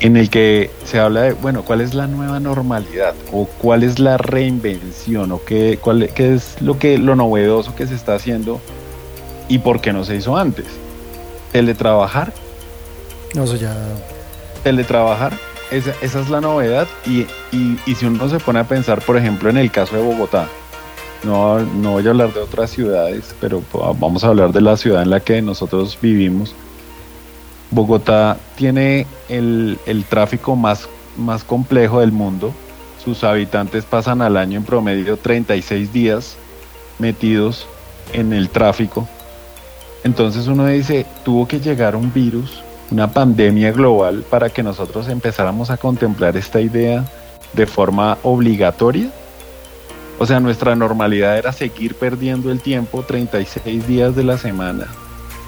en 0.00 0.16
el 0.16 0.28
que 0.28 0.70
se 0.84 0.98
habla 0.98 1.22
de, 1.22 1.32
bueno, 1.32 1.62
¿cuál 1.62 1.80
es 1.80 1.94
la 1.94 2.06
nueva 2.06 2.38
normalidad? 2.38 3.14
¿O 3.32 3.46
cuál 3.46 3.82
es 3.82 3.98
la 3.98 4.18
reinvención? 4.18 5.32
¿O 5.32 5.42
qué, 5.42 5.78
cuál, 5.80 6.10
qué 6.14 6.34
es 6.34 6.60
lo, 6.60 6.78
que, 6.78 6.98
lo 6.98 7.16
novedoso 7.16 7.74
que 7.74 7.86
se 7.86 7.94
está 7.94 8.14
haciendo? 8.14 8.60
¿Y 9.48 9.60
por 9.60 9.80
qué 9.80 9.94
no 9.94 10.04
se 10.04 10.16
hizo 10.16 10.36
antes? 10.36 10.66
¿Teletrabajar? 11.52 12.34
No, 13.36 13.44
eso 13.44 13.54
ya. 13.56 13.76
Teletrabajar, 14.64 15.34
esa, 15.70 15.92
esa 16.00 16.20
es 16.20 16.30
la 16.30 16.40
novedad. 16.40 16.88
Y, 17.04 17.20
y, 17.52 17.78
y, 17.84 17.94
si 17.94 18.06
uno 18.06 18.28
se 18.30 18.40
pone 18.40 18.60
a 18.60 18.64
pensar, 18.64 19.02
por 19.02 19.18
ejemplo, 19.18 19.50
en 19.50 19.58
el 19.58 19.70
caso 19.70 19.94
de 19.94 20.02
Bogotá, 20.02 20.48
no, 21.22 21.60
no 21.60 21.92
voy 21.92 22.06
a 22.06 22.10
hablar 22.10 22.32
de 22.32 22.40
otras 22.40 22.70
ciudades, 22.70 23.34
pero 23.38 23.62
vamos 24.00 24.24
a 24.24 24.28
hablar 24.28 24.52
de 24.52 24.62
la 24.62 24.78
ciudad 24.78 25.02
en 25.02 25.10
la 25.10 25.20
que 25.20 25.42
nosotros 25.42 25.98
vivimos. 26.00 26.54
Bogotá 27.70 28.38
tiene 28.56 29.06
el, 29.28 29.78
el 29.84 30.04
tráfico 30.04 30.56
más, 30.56 30.88
más 31.18 31.44
complejo 31.44 32.00
del 32.00 32.12
mundo, 32.12 32.54
sus 33.04 33.22
habitantes 33.22 33.84
pasan 33.84 34.22
al 34.22 34.36
año 34.36 34.58
en 34.58 34.64
promedio 34.64 35.16
36 35.18 35.92
días 35.92 36.36
metidos 36.98 37.68
en 38.14 38.32
el 38.32 38.48
tráfico. 38.48 39.06
Entonces 40.04 40.46
uno 40.46 40.66
dice, 40.66 41.04
tuvo 41.24 41.46
que 41.46 41.60
llegar 41.60 41.96
un 41.96 42.12
virus, 42.12 42.62
una 42.90 43.12
pandemia 43.12 43.72
global 43.72 44.24
para 44.28 44.50
que 44.50 44.62
nosotros 44.62 45.08
empezáramos 45.08 45.70
a 45.70 45.76
contemplar 45.76 46.36
esta 46.36 46.60
idea 46.60 47.04
de 47.52 47.66
forma 47.66 48.18
obligatoria. 48.22 49.10
O 50.18 50.26
sea, 50.26 50.40
nuestra 50.40 50.74
normalidad 50.74 51.36
era 51.36 51.52
seguir 51.52 51.94
perdiendo 51.94 52.50
el 52.50 52.60
tiempo 52.60 53.02
36 53.02 53.86
días 53.86 54.16
de 54.16 54.24
la 54.24 54.38
semana, 54.38 54.86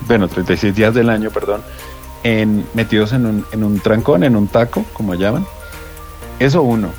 bueno, 0.06 0.28
36 0.28 0.74
días 0.74 0.94
del 0.94 1.08
año, 1.08 1.30
perdón, 1.30 1.62
en, 2.22 2.66
metidos 2.74 3.12
en 3.12 3.26
un, 3.26 3.46
en 3.52 3.64
un 3.64 3.80
trancón, 3.80 4.24
en 4.24 4.36
un 4.36 4.48
taco, 4.48 4.84
como 4.92 5.14
llaman. 5.14 5.46
Eso 6.38 6.62
uno. 6.62 6.90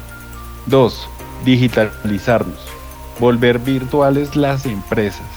Dos, 0.65 1.07
digitalizarnos, 1.45 2.59
volver 3.19 3.59
virtuales 3.59 4.35
las 4.35 4.65
empresas. 4.65 5.27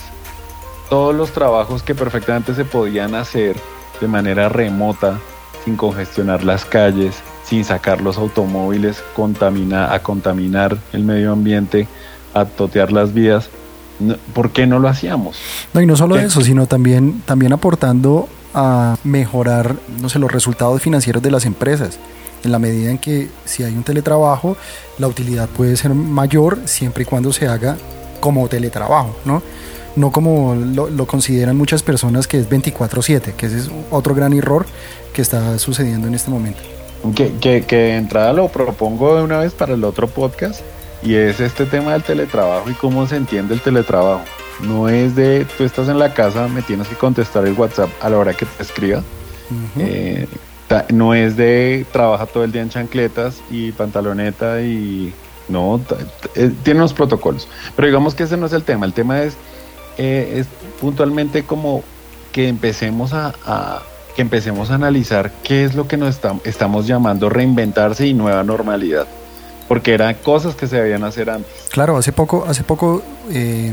Todos 0.89 1.15
los 1.15 1.33
trabajos 1.33 1.83
que 1.83 1.95
perfectamente 1.95 2.55
se 2.55 2.65
podían 2.65 3.15
hacer 3.15 3.57
de 4.03 4.09
manera 4.09 4.51
remota, 4.51 5.19
sin 5.65 5.77
congestionar 5.77 6.45
las 6.45 6.65
calles, 6.65 7.15
sin 7.45 7.65
sacar 7.65 8.01
los 8.01 8.19
automóviles 8.19 9.03
contamina, 9.15 9.95
a 9.95 10.03
contaminar 10.03 10.77
el 10.93 11.05
medio 11.05 11.33
ambiente, 11.33 11.87
a 12.35 12.45
totear 12.45 12.93
las 12.93 13.15
vías. 13.15 13.49
¿Por 14.35 14.51
qué 14.51 14.67
no 14.67 14.81
lo 14.81 14.89
hacíamos? 14.89 15.39
No, 15.73 15.81
y 15.81 15.87
no 15.87 15.97
solo 15.97 16.17
¿Qué? 16.17 16.23
eso, 16.23 16.41
sino 16.41 16.67
también, 16.67 17.23
también 17.25 17.53
aportando 17.53 18.29
a 18.53 18.97
mejorar, 19.05 19.77
no 20.01 20.09
sé, 20.09 20.19
los 20.19 20.33
resultados 20.33 20.83
financieros 20.83 21.23
de 21.23 21.31
las 21.31 21.47
empresas. 21.47 21.99
En 22.43 22.51
la 22.51 22.59
medida 22.59 22.91
en 22.91 22.99
que 22.99 23.31
si 23.45 23.63
hay 23.63 23.73
un 23.73 23.85
teletrabajo, 23.85 24.57
la 24.99 25.07
utilidad 25.07 25.49
puede 25.49 25.77
ser 25.77 25.95
mayor 25.95 26.59
siempre 26.65 27.05
y 27.05 27.07
cuando 27.07 27.33
se 27.33 27.47
haga 27.47 27.77
como 28.19 28.49
teletrabajo, 28.49 29.15
¿no? 29.25 29.43
No 29.97 30.11
como 30.11 30.55
lo, 30.55 30.89
lo 30.89 31.07
consideran 31.07 31.57
muchas 31.57 31.83
personas 31.83 32.27
que 32.27 32.39
es 32.39 32.49
24/7, 32.49 33.33
que 33.35 33.47
ese 33.47 33.59
es 33.59 33.71
otro 33.91 34.15
gran 34.15 34.33
error 34.33 34.65
que 35.13 35.21
está 35.23 35.59
sucediendo 35.59 36.09
en 36.09 36.15
este 36.15 36.31
momento. 36.31 36.61
Que, 37.15 37.33
que, 37.41 37.63
que 37.67 37.77
de 37.77 37.97
entrada 37.97 38.33
lo 38.33 38.49
propongo 38.49 39.17
de 39.17 39.23
una 39.23 39.39
vez 39.39 39.53
para 39.53 39.75
el 39.75 39.83
otro 39.85 40.07
podcast 40.09 40.61
y 41.03 41.15
es 41.17 41.41
este 41.41 41.67
tema 41.67 41.93
del 41.93 42.03
teletrabajo 42.05 42.71
y 42.71 42.75
cómo 42.75 43.07
se 43.07 43.17
entiende 43.17 43.55
el 43.55 43.61
teletrabajo. 43.61 44.23
No 44.63 44.89
es 44.89 45.17
de 45.17 45.45
tú 45.59 45.65
estás 45.65 45.89
en 45.89 45.99
la 45.99 46.15
casa, 46.15 46.47
me 46.49 46.63
tienes 46.63 46.87
que 46.89 46.95
contestar 46.95 47.45
el 47.47 47.55
WhatsApp 47.55 47.91
a 48.01 48.09
la 48.09 48.19
hora 48.19 48.35
que 48.35 48.47
te 48.47 48.63
escriba. 48.63 48.99
Ujú. 49.51 49.81
Eh, 49.81 50.29
ta- 50.69 50.87
no 50.93 51.13
es 51.15 51.37
de 51.37 51.85
trabaja 51.93 52.27
todo 52.27 52.45
el 52.45 52.53
día 52.53 52.63
en 52.63 52.69
chancletas 52.71 53.41
y 53.51 53.73
pantaloneta 53.73 54.63
y 54.63 55.13
no, 55.49 55.81
eh, 56.37 56.53
tiene 56.63 56.79
unos 56.81 56.95
protocolos. 56.95 57.49
Pero 57.75 57.89
digamos 57.89 58.15
que 58.15 58.23
ese 58.23 58.37
no 58.37 58.47
es 58.47 58.53
el 58.53 58.63
tema. 58.63 58.87
El 58.87 58.93
tema 58.93 59.23
es, 59.23 59.35
eh, 59.99 60.35
es 60.39 60.47
puntualmente 60.81 61.45
como 61.45 61.83
que 62.33 62.49
empecemos 62.49 63.13
a, 63.13 63.83
que 64.17 64.23
empecemos 64.23 64.71
a 64.71 64.75
analizar 64.77 65.31
qué 65.43 65.65
es 65.65 65.75
lo 65.75 65.87
que 65.89 65.97
nos 65.97 66.21
estam- 66.21 66.41
estamos 66.45 66.87
llamando 66.87 67.29
reinventarse 67.29 68.07
y 68.07 68.15
nueva 68.15 68.43
normalidad. 68.43 69.07
Porque 69.69 69.95
eran 69.95 70.15
cosas 70.17 70.55
que 70.55 70.67
se 70.67 70.77
debían 70.77 71.05
hacer 71.05 71.31
antes. 71.31 71.53
Claro, 71.71 71.97
hace 71.97 72.13
poco, 72.13 72.45
hace 72.47 72.63
poco 72.65 73.03
eh, 73.31 73.73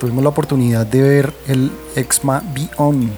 tuvimos 0.00 0.22
la 0.22 0.30
oportunidad 0.30 0.86
de 0.86 1.02
ver 1.02 1.32
el 1.46 1.70
EXMA 1.96 2.42
Beyond. 2.54 3.10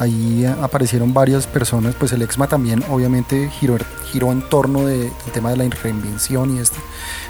Ahí 0.00 0.44
aparecieron 0.60 1.14
varias 1.14 1.46
personas, 1.46 1.94
pues 1.94 2.12
el 2.12 2.22
EXMA 2.22 2.48
también 2.48 2.82
obviamente 2.90 3.48
giró, 3.48 3.76
giró 4.10 4.32
en 4.32 4.42
torno 4.48 4.84
de- 4.86 4.98
del 5.10 5.32
tema 5.32 5.50
de 5.50 5.56
la 5.56 5.64
reinvención 5.82 6.56
y 6.56 6.58
esto. 6.60 6.78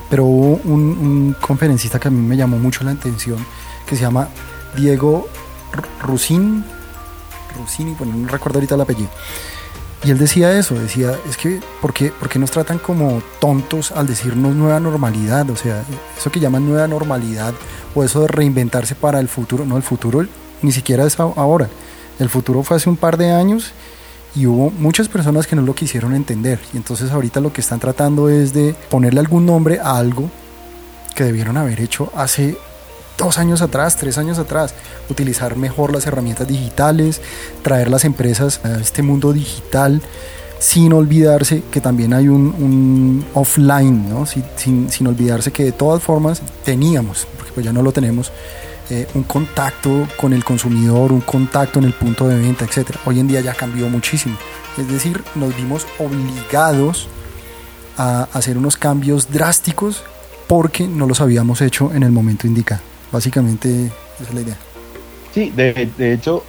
Pero 0.08 0.24
hubo 0.24 0.60
un, 0.64 0.80
un 0.82 1.36
conferencista 1.40 1.98
que 1.98 2.08
a 2.08 2.10
mí 2.10 2.20
me 2.26 2.36
llamó 2.36 2.58
mucho 2.58 2.82
la 2.84 2.92
atención, 2.92 3.38
que 3.86 3.96
se 3.96 4.02
llama 4.02 4.28
Diego 4.76 5.28
Rusín, 6.02 6.64
Rusini, 7.58 7.94
bueno, 7.98 8.14
no 8.16 8.28
recuerdo 8.28 8.58
ahorita 8.58 8.74
el 8.74 8.80
apellido. 8.80 9.10
Y 10.02 10.10
él 10.10 10.18
decía 10.18 10.52
eso, 10.58 10.74
decía, 10.74 11.12
es 11.28 11.36
que, 11.36 11.60
¿por 11.80 11.92
qué, 11.94 12.10
por 12.12 12.28
qué 12.28 12.38
nos 12.38 12.50
tratan 12.50 12.78
como 12.78 13.22
tontos 13.40 13.90
al 13.92 14.06
decirnos 14.06 14.54
nueva 14.54 14.78
normalidad? 14.80 15.48
O 15.50 15.56
sea, 15.56 15.82
eso 16.18 16.30
que 16.30 16.40
llaman 16.40 16.66
nueva 16.68 16.86
normalidad 16.88 17.54
o 17.94 18.04
eso 18.04 18.20
de 18.22 18.28
reinventarse 18.28 18.94
para 18.94 19.18
el 19.20 19.28
futuro, 19.28 19.64
no, 19.64 19.76
el 19.76 19.82
futuro 19.82 20.26
ni 20.62 20.72
siquiera 20.72 21.04
es 21.04 21.18
ahora. 21.18 21.68
El 22.18 22.28
futuro 22.28 22.62
fue 22.62 22.76
hace 22.76 22.88
un 22.88 22.96
par 22.96 23.16
de 23.16 23.30
años 23.30 23.72
y 24.36 24.46
hubo 24.46 24.70
muchas 24.70 25.08
personas 25.08 25.46
que 25.46 25.56
no 25.56 25.62
lo 25.62 25.74
quisieron 25.74 26.14
entender. 26.14 26.58
Y 26.72 26.76
entonces 26.76 27.10
ahorita 27.10 27.40
lo 27.40 27.52
que 27.52 27.60
están 27.60 27.80
tratando 27.80 28.28
es 28.28 28.52
de 28.52 28.74
ponerle 28.90 29.20
algún 29.20 29.46
nombre 29.46 29.80
a 29.80 29.96
algo 29.96 30.30
que 31.14 31.24
debieron 31.24 31.56
haber 31.56 31.80
hecho 31.80 32.10
hace 32.16 32.56
dos 33.16 33.38
años 33.38 33.62
atrás, 33.62 33.96
tres 33.96 34.18
años 34.18 34.38
atrás, 34.40 34.74
utilizar 35.08 35.54
mejor 35.56 35.92
las 35.92 36.06
herramientas 36.06 36.48
digitales, 36.48 37.20
traer 37.62 37.88
las 37.88 38.04
empresas 38.04 38.60
a 38.64 38.80
este 38.80 39.02
mundo 39.02 39.32
digital, 39.32 40.02
sin 40.58 40.92
olvidarse 40.92 41.62
que 41.70 41.80
también 41.80 42.12
hay 42.14 42.26
un, 42.26 43.24
offline, 43.34 44.08
¿no? 44.08 44.26
sin, 44.26 44.44
sin- 44.56 44.90
sin 44.90 45.06
olvidarse 45.06 45.52
que 45.52 45.62
de 45.64 45.72
todas 45.72 46.02
formas 46.02 46.42
teníamos, 46.64 47.28
porque 47.36 47.52
pues 47.52 47.64
ya 47.64 47.72
no 47.72 47.82
lo 47.82 47.92
tenemos, 47.92 48.32
eh, 48.90 49.06
un 49.14 49.22
contacto 49.22 50.06
con 50.16 50.32
el 50.34 50.44
consumidor, 50.44 51.10
un 51.10 51.22
contacto 51.22 51.78
en 51.78 51.86
el 51.86 51.94
punto 51.94 52.28
de 52.28 52.38
venta, 52.38 52.66
etc. 52.66 52.96
Hoy 53.06 53.18
en 53.18 53.28
día 53.28 53.40
ya 53.40 53.54
cambió 53.54 53.88
muchísimo. 53.88 54.36
Es 54.76 54.88
decir, 54.88 55.22
nos 55.34 55.56
vimos 55.56 55.86
obligados 55.98 57.08
a 57.96 58.28
hacer 58.32 58.58
unos 58.58 58.76
cambios 58.76 59.30
drásticos 59.32 60.02
porque 60.48 60.86
no 60.86 61.06
los 61.06 61.20
habíamos 61.20 61.62
hecho 61.62 61.92
en 61.94 62.02
el 62.02 62.12
momento 62.12 62.46
indicado. 62.46 62.82
Básicamente 63.10 63.86
esa 63.86 64.28
es 64.28 64.34
la 64.34 64.40
idea. 64.42 64.56
Sí, 65.32 65.50
de, 65.50 65.90
de 65.96 66.12
hecho, 66.12 66.44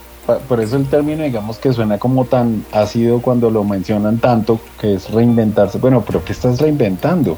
por 0.49 0.59
eso 0.59 0.75
el 0.75 0.87
término, 0.87 1.23
digamos 1.23 1.57
que 1.57 1.71
suena 1.71 1.97
como 1.97 2.25
tan 2.25 2.65
ácido 2.71 3.21
cuando 3.21 3.49
lo 3.49 3.63
mencionan 3.63 4.17
tanto, 4.17 4.59
que 4.79 4.95
es 4.95 5.09
reinventarse. 5.09 5.77
Bueno, 5.77 6.03
pero 6.05 6.23
¿qué 6.25 6.33
estás 6.33 6.59
reinventando? 6.59 7.37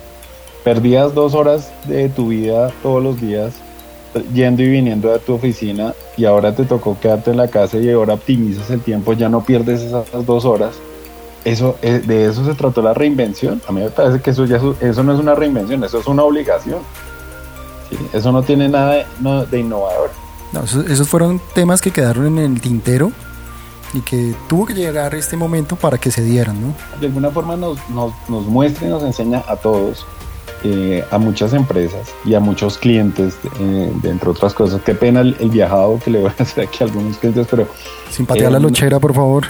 Perdías 0.64 1.14
dos 1.14 1.36
horas 1.36 1.72
de 1.86 2.10
tu 2.10 2.30
vida 2.30 2.72
todos 2.82 3.04
los 3.04 3.22
días 3.22 3.54
yendo 4.34 4.64
y 4.64 4.70
viniendo 4.70 5.14
a 5.14 5.20
tu 5.20 5.34
oficina 5.34 5.94
y 6.18 6.26
ahora 6.26 6.56
te 6.56 6.66
tocó 6.66 6.98
quedarte 7.00 7.32
en 7.32 7.38
la 7.38 7.48
casa 7.48 7.78
y 7.78 7.90
ahora 7.92 8.14
optimizas 8.16 8.70
el 8.70 8.82
tiempo, 8.82 9.14
ya 9.14 9.30
no 9.30 9.44
pierdes 9.44 9.82
esas 9.82 10.06
dos 10.26 10.46
horas. 10.46 10.76
Eso, 11.46 11.78
eh, 11.82 12.02
de 12.06 12.26
eso 12.26 12.44
se 12.46 12.54
trató 12.56 12.82
la 12.82 12.94
reinvención. 12.94 13.62
A 13.68 13.72
mí 13.72 13.82
me 13.82 13.90
parece 13.90 14.20
que 14.22 14.32
eso 14.32 14.46
ya 14.46 14.58
es- 14.58 14.82
eso 14.82 15.04
no 15.04 15.14
es 15.14 15.20
una 15.20 15.34
reinvención, 15.36 15.84
eso 15.84 16.00
es 16.00 16.08
una 16.08 16.24
obligación. 16.24 16.80
Sí, 17.90 17.98
Eso 18.12 18.32
no 18.34 18.44
tiene 18.44 18.68
nada 18.68 18.94
de, 18.96 19.06
no- 19.22 19.46
de 19.46 19.60
innovador. 19.60 20.10
No, 20.52 20.64
esos, 20.64 20.90
esos 20.90 21.08
fueron 21.08 21.40
temas 21.54 21.82
que 21.82 21.92
quedaron 21.92 22.26
en 22.38 22.38
el 22.56 22.60
tintero 22.62 23.12
y 23.94 24.02
que 24.02 24.34
tuvo 24.50 24.66
que 24.66 24.74
llegar 24.74 25.16
este 25.16 25.38
momento 25.38 25.78
para 25.78 25.98
que 25.98 26.12
se 26.12 26.22
dieran, 26.22 26.60
¿no? 26.62 26.74
de 27.00 27.08
alguna 27.08 27.30
forma 27.30 27.56
nos, 27.56 27.78
nos, 27.90 28.12
nos 28.28 28.46
muestra 28.46 28.88
y 28.88 28.90
nos 28.90 29.04
enseña 29.04 29.44
a 29.48 29.56
todos, 29.56 30.06
eh, 30.64 31.04
a 31.12 31.18
muchas 31.18 31.54
empresas 31.54 32.10
y 32.26 32.34
a 32.36 32.40
muchos 32.40 32.78
clientes, 32.78 33.36
eh, 33.60 33.92
entre 34.04 34.30
otras 34.30 34.54
cosas. 34.54 34.82
Qué 34.86 34.96
pena 34.96 35.22
el, 35.22 35.36
el 35.40 35.50
viajado 35.50 36.00
que 36.04 36.12
le 36.12 36.22
voy 36.22 36.32
a 36.38 36.42
hacer 36.44 36.66
aquí 36.68 36.78
a 36.82 36.88
algunos 36.88 37.18
clientes, 37.18 37.48
pero 37.50 37.68
Sin 38.10 38.26
patear 38.26 38.48
Eh, 38.50 38.52
la 38.54 38.60
no. 38.60 38.64
lonchera, 38.66 39.00
por 39.00 39.14
favor. 39.14 39.46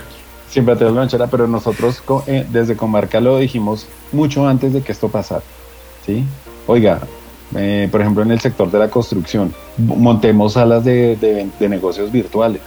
siempre 0.50 0.76
te 0.76 0.86
la 0.86 0.92
lonchera, 0.92 1.28
pero 1.28 1.48
nosotros 1.48 2.02
eh, 2.28 2.46
desde 2.50 2.76
Comarca 2.78 3.20
lo 3.20 3.38
dijimos 3.38 3.86
mucho 4.12 4.48
antes 4.48 4.74
de 4.74 4.82
que 4.82 4.92
esto 4.92 5.08
pasara. 5.10 5.44
¿sí? 6.06 6.24
Oiga, 6.68 7.00
eh, 7.56 7.88
por 7.92 8.02
ejemplo 8.02 8.24
en 8.24 8.32
el 8.32 8.40
sector 8.40 8.70
de 8.72 8.80
la 8.80 8.90
construcción, 8.90 9.54
montemos 9.78 10.54
salas 10.54 10.84
de, 10.84 11.16
de- 11.16 11.48
de 11.60 11.70
negocios 11.70 12.12
virtuales. 12.12 12.62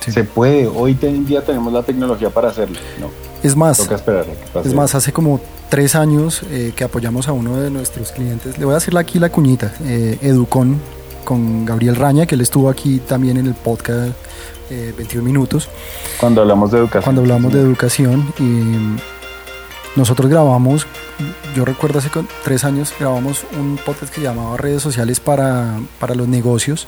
Sí. 0.00 0.10
Se 0.12 0.24
puede, 0.24 0.66
hoy 0.66 0.96
en 1.02 1.24
día 1.26 1.42
tenemos 1.44 1.72
la 1.72 1.82
tecnología 1.82 2.28
para 2.30 2.48
hacerlo. 2.48 2.76
No, 3.00 3.08
Es 3.42 3.54
más, 3.54 3.78
toca 3.78 3.94
esperar 3.94 4.26
a 4.54 4.60
es 4.60 4.74
más, 4.74 4.94
hace 4.94 5.12
como 5.12 5.40
tres 5.72 5.94
años 5.94 6.42
eh, 6.50 6.74
que 6.76 6.84
apoyamos 6.84 7.28
a 7.28 7.32
uno 7.32 7.58
de 7.58 7.70
nuestros 7.70 8.12
clientes. 8.12 8.58
Le 8.58 8.66
voy 8.66 8.74
a 8.74 8.76
hacer 8.76 8.94
aquí 8.98 9.18
la 9.18 9.30
cuñita, 9.30 9.72
eh, 9.84 10.18
Educon, 10.20 10.78
con 11.24 11.64
Gabriel 11.64 11.96
Raña, 11.96 12.26
que 12.26 12.34
él 12.34 12.42
estuvo 12.42 12.68
aquí 12.68 12.98
también 12.98 13.38
en 13.38 13.46
el 13.46 13.54
podcast 13.54 14.12
eh, 14.68 14.92
21 14.94 15.24
minutos. 15.24 15.70
Cuando 16.20 16.42
hablamos 16.42 16.72
de 16.72 16.76
educación. 16.76 17.04
cuando 17.04 17.22
hablamos 17.22 17.54
de 17.54 17.60
educación 17.60 18.34
y 18.38 18.98
nosotros 19.98 20.30
grabamos, 20.30 20.86
yo 21.56 21.64
recuerdo 21.64 22.00
hace 22.00 22.10
tres 22.44 22.64
años 22.64 22.92
grabamos 23.00 23.46
un 23.58 23.78
podcast 23.82 24.12
que 24.12 24.20
llamaba 24.20 24.58
redes 24.58 24.82
sociales 24.82 25.20
para, 25.20 25.80
para 25.98 26.14
los 26.14 26.28
negocios, 26.28 26.86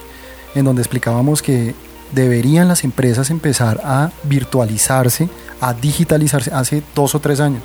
en 0.55 0.67
donde 0.67 0.83
explicábamos 0.83 1.41
que 1.41 1.75
deberían 2.13 2.69
las 2.69 2.85
empresas 2.85 3.31
empezar 3.31 3.81
a 3.83 4.11
virtualizarse, 4.25 5.31
a 5.63 5.73
digitalizarse 5.73 6.51
hace 6.53 6.83
dos 6.95 7.15
o 7.15 7.21
tres 7.21 7.41
años. 7.41 7.63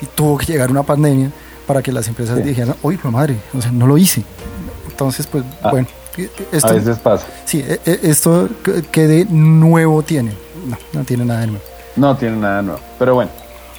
Y 0.00 0.06
tuvo 0.06 0.38
que 0.38 0.46
llegar 0.46 0.70
una 0.70 0.82
pandemia 0.82 1.30
para 1.66 1.82
que 1.82 1.92
las 1.92 2.08
empresas 2.08 2.38
Sí. 2.38 2.42
dijeran, 2.44 2.74
oye, 2.82 2.98
pues 3.00 3.12
madre, 3.12 3.36
o 3.56 3.60
sea, 3.60 3.70
no 3.72 3.86
lo 3.86 3.96
hice. 3.98 4.24
Entonces, 4.88 5.26
pues 5.26 5.44
Ah, 5.62 5.70
bueno, 5.70 5.86
esto, 6.52 6.68
A 6.68 6.72
veces 6.72 6.98
pasa. 6.98 7.26
sí, 7.44 7.64
e- 7.66 7.80
e- 7.84 8.00
esto 8.02 8.48
que- 8.90 9.06
de 9.06 9.24
nuevo 9.26 10.02
tiene. 10.02 10.32
No, 10.66 10.76
no 10.92 11.04
tiene 11.04 11.24
nada 11.24 11.40
de 11.40 11.46
nuevo. 11.48 11.62
No 11.96 12.16
tiene 12.16 12.36
nada 12.36 12.62
nuevo. 12.62 12.80
Pero 12.98 13.14
bueno, 13.14 13.30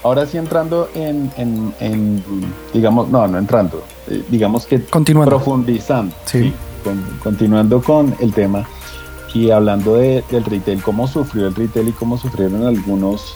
Ahora 0.03 0.25
sí 0.25 0.35
entrando 0.35 0.89
en, 0.95 1.31
en- 1.37 1.75
en, 1.79 2.23
digamos, 2.73 3.07
no, 3.09 3.27
no 3.27 3.37
entrando, 3.37 3.83
eh, 4.09 4.23
digamos 4.29 4.65
que 4.65 4.83
Continuando. 4.85 5.29
profundizando, 5.29 6.15
Sí. 6.25 6.41
sí, 6.45 6.53
con- 6.83 7.19
continuando 7.21 7.83
con 7.83 8.15
el 8.19 8.33
tema 8.33 8.67
y 9.35 9.51
hablando 9.51 9.93
de- 9.97 10.23
del 10.31 10.43
retail, 10.43 10.81
cómo 10.81 11.07
sufrió 11.07 11.45
el 11.45 11.53
retail 11.53 11.89
y 11.89 11.91
cómo 11.91 12.17
sufrieron 12.17 12.65
algunos, 12.65 13.35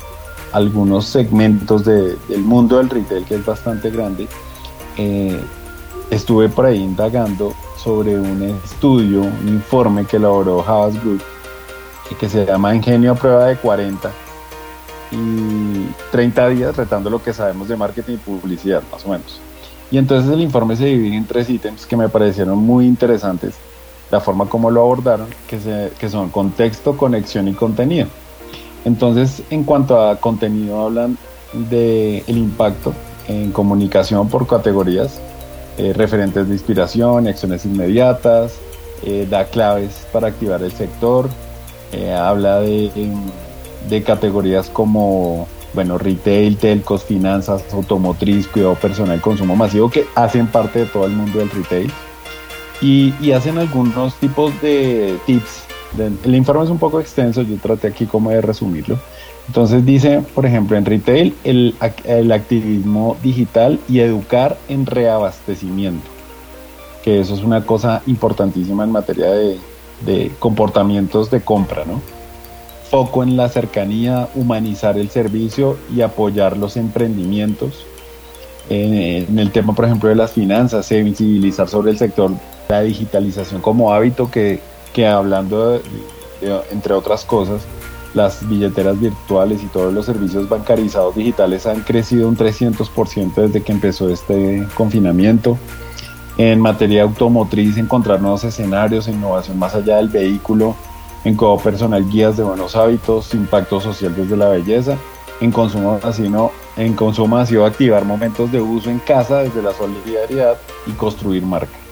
algunos 0.56 1.06
segmentos 1.06 1.84
de- 1.84 2.16
del 2.30 2.42
mundo 2.42 2.78
del 2.78 2.90
retail, 2.90 3.26
que 3.26 3.36
es 3.36 3.46
bastante 3.46 3.90
grande, 3.90 4.28
eh, 4.98 5.40
estuve 6.10 6.48
por 6.50 6.66
ahí 6.66 6.82
indagando 6.82 7.54
sobre 7.78 8.18
un 8.18 8.42
estudio, 8.64 9.22
un 9.22 9.48
informe 9.50 10.06
que 10.06 10.16
elaboró 10.18 10.64
Havas 10.66 10.96
Group, 11.04 11.22
que 12.20 12.30
se 12.30 12.46
llama 12.46 12.74
Ingenio 12.74 13.12
a 13.12 13.16
prueba 13.16 13.46
de 13.48 13.58
40 13.58 14.12
y 15.12 15.88
30 16.12 16.48
días 16.50 16.76
retando 16.76 17.10
lo 17.10 17.22
que 17.22 17.34
sabemos 17.34 17.68
de 17.68 17.76
marketing 17.76 18.14
y 18.14 18.18
publicidad, 18.18 18.82
más 18.92 19.06
o 19.06 19.10
menos. 19.10 19.40
Y 19.92 19.98
entonces 19.98 20.32
el 20.32 20.42
informe 20.42 20.76
se 20.76 20.86
divide 20.86 21.16
en 21.18 21.26
tres 21.26 21.50
ítems 21.50 21.86
que 21.86 21.96
me 21.98 22.10
parecieron 22.10 22.58
muy 22.60 22.86
interesantes, 22.88 23.56
la 24.12 24.20
forma 24.20 24.46
como 24.48 24.72
lo 24.72 24.82
abordaron, 24.82 25.28
que, 25.48 25.60
se- 25.60 25.92
que 26.00 26.10
son 26.10 26.30
contexto, 26.30 26.96
conexión 26.98 27.48
y 27.48 27.54
contenido. 27.54 28.08
Entonces, 28.86 29.44
en 29.50 29.64
cuanto 29.64 30.00
a 30.00 30.16
contenido, 30.18 30.82
hablan 30.82 31.18
del 31.54 32.24
el 32.28 32.38
impacto 32.38 32.94
en 33.28 33.52
comunicación 33.52 34.30
por 34.30 34.48
categorías, 34.48 35.20
eh, 35.78 35.94
referentes 35.94 36.48
de 36.48 36.54
inspiración, 36.54 37.28
acciones 37.28 37.66
inmediatas, 37.66 38.54
eh, 39.04 39.28
da 39.30 39.46
claves 39.46 40.08
para 40.14 40.28
activar 40.28 40.62
el 40.64 40.72
sector, 40.72 41.30
eh, 41.92 42.14
habla 42.14 42.62
de, 42.62 42.92
de 43.90 44.04
categorías 44.04 44.70
como 44.70 45.48
bueno, 45.76 45.98
retail, 45.98 46.58
telcos, 46.58 47.04
finanzas, 47.04 47.62
automotriz, 47.74 48.48
cuidado 48.48 48.76
personal, 48.76 49.20
consumo 49.20 49.56
masivo, 49.56 49.90
que 49.90 50.06
hacen 50.16 50.48
parte 50.48 50.80
de 50.80 50.86
todo 50.86 51.06
el 51.06 51.12
mundo 51.12 51.40
del 51.40 51.52
retail. 51.52 51.92
Y, 52.82 53.14
y 53.22 53.34
hacen 53.34 53.58
algunos 53.58 54.16
tipos 54.16 54.60
de 54.62 55.18
tips. 55.26 55.65
El 56.24 56.36
informe 56.36 56.64
es 56.64 56.70
un 56.70 56.78
poco 56.78 57.00
extenso, 57.00 57.42
yo 57.42 57.56
traté 57.58 57.88
aquí 57.88 58.06
como 58.06 58.30
de 58.30 58.42
resumirlo. 58.42 59.00
Entonces 59.48 59.86
dice, 59.86 60.24
por 60.34 60.46
ejemplo, 60.46 60.76
en 60.76 60.86
retail, 60.86 61.36
el, 61.44 61.76
ac- 61.80 62.04
el 62.06 62.32
activismo 62.32 63.16
digital 63.22 63.80
y 63.88 64.00
educar 64.00 64.58
en 64.68 64.86
reabastecimiento, 64.86 66.08
que 67.04 67.20
eso 67.20 67.36
es 67.36 67.44
una 67.44 67.64
cosa 67.66 68.02
importantísima 68.08 68.84
en 68.84 68.92
materia 68.92 69.28
de, 69.30 69.60
comportamientos 70.40 71.30
de 71.30 71.42
compra, 71.42 71.84
¿no? 71.86 72.02
Foco 72.90 73.24
en 73.24 73.38
la 73.38 73.50
cercanía, 73.50 74.28
humanizar 74.36 74.98
el 74.98 75.10
servicio 75.10 75.78
y 75.96 76.02
apoyar 76.02 76.58
los 76.58 76.76
emprendimientos. 76.78 77.86
En 78.70 79.38
el 79.38 79.52
tema, 79.52 79.74
por 79.74 79.86
ejemplo, 79.86 80.10
de 80.10 80.16
las 80.16 80.32
finanzas, 80.32 80.88
sensibilizar 80.88 81.68
sobre 81.68 81.92
el 81.92 82.00
sector, 82.00 82.32
la 82.68 82.82
digitalización 82.82 83.62
como 83.62 83.94
hábito, 83.94 84.32
que, 84.32 84.60
que 84.96 85.06
hablando, 85.06 85.82
entre 86.72 86.94
otras 86.94 87.26
cosas, 87.26 87.64
las 88.14 88.48
billeteras 88.48 88.98
virtuales 88.98 89.62
y 89.62 89.66
todos 89.66 89.94
los 89.94 90.06
servicios 90.06 90.48
bancarizados 90.48 91.16
digitales 91.16 91.68
han 91.68 91.82
crecido 91.82 92.30
un 92.30 92.38
300% 92.38 93.34
desde 93.36 93.62
que 93.62 93.74
empezó 93.74 94.10
este 94.10 94.66
confinamiento. 94.74 95.58
En 96.38 96.62
materia 96.62 97.04
automotriz, 97.04 97.76
encontrar 97.76 98.22
nuevos 98.22 98.46
escenarios, 98.46 99.10
innovación 99.10 99.60
más 99.60 99.76
allá 99.76 99.98
del 99.98 100.08
vehículo, 100.08 100.76
en 101.26 101.36
codo 101.36 101.58
personal, 101.58 102.10
guías 102.10 102.38
de 102.38 102.44
buenos 102.44 102.78
hábitos, 102.78 103.34
impacto 103.34 103.82
social 103.82 104.16
desde 104.16 104.38
la 104.38 104.48
belleza, 104.48 104.98
en 105.42 105.52
consumo 105.52 106.00
masivo, 106.02 106.54
en 106.78 106.94
consumo 106.94 107.36
masivo 107.36 107.66
activar 107.66 108.06
momentos 108.06 108.50
de 108.50 108.62
uso 108.62 108.90
en 108.90 109.00
casa 109.00 109.40
desde 109.40 109.62
la 109.62 109.74
solidaridad 109.74 110.56
y 110.88 110.92
construir 110.92 111.46
marca. 111.46 111.85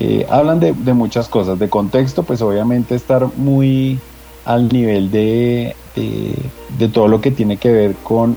Eh, 0.00 0.26
hablan 0.30 0.58
de, 0.58 0.72
muchas 0.94 1.28
cosas, 1.28 1.58
de 1.58 1.68
contexto, 1.68 2.22
pues 2.22 2.40
obviamente 2.40 2.94
estar 2.94 3.28
muy 3.36 3.98
al 4.44 4.68
nivel 4.68 5.10
de, 5.10 5.76
de, 5.94 6.88
todo 6.88 7.08
lo 7.08 7.20
que 7.20 7.30
tiene 7.30 7.58
que 7.58 7.70
ver 7.70 7.94
con 8.02 8.36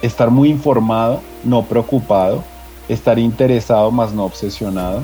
estar 0.00 0.30
muy 0.30 0.48
informado, 0.48 1.20
no 1.44 1.64
preocupado, 1.64 2.42
estar 2.88 3.18
interesado 3.18 3.90
más 3.90 4.12
no 4.12 4.24
obsesionado, 4.24 5.02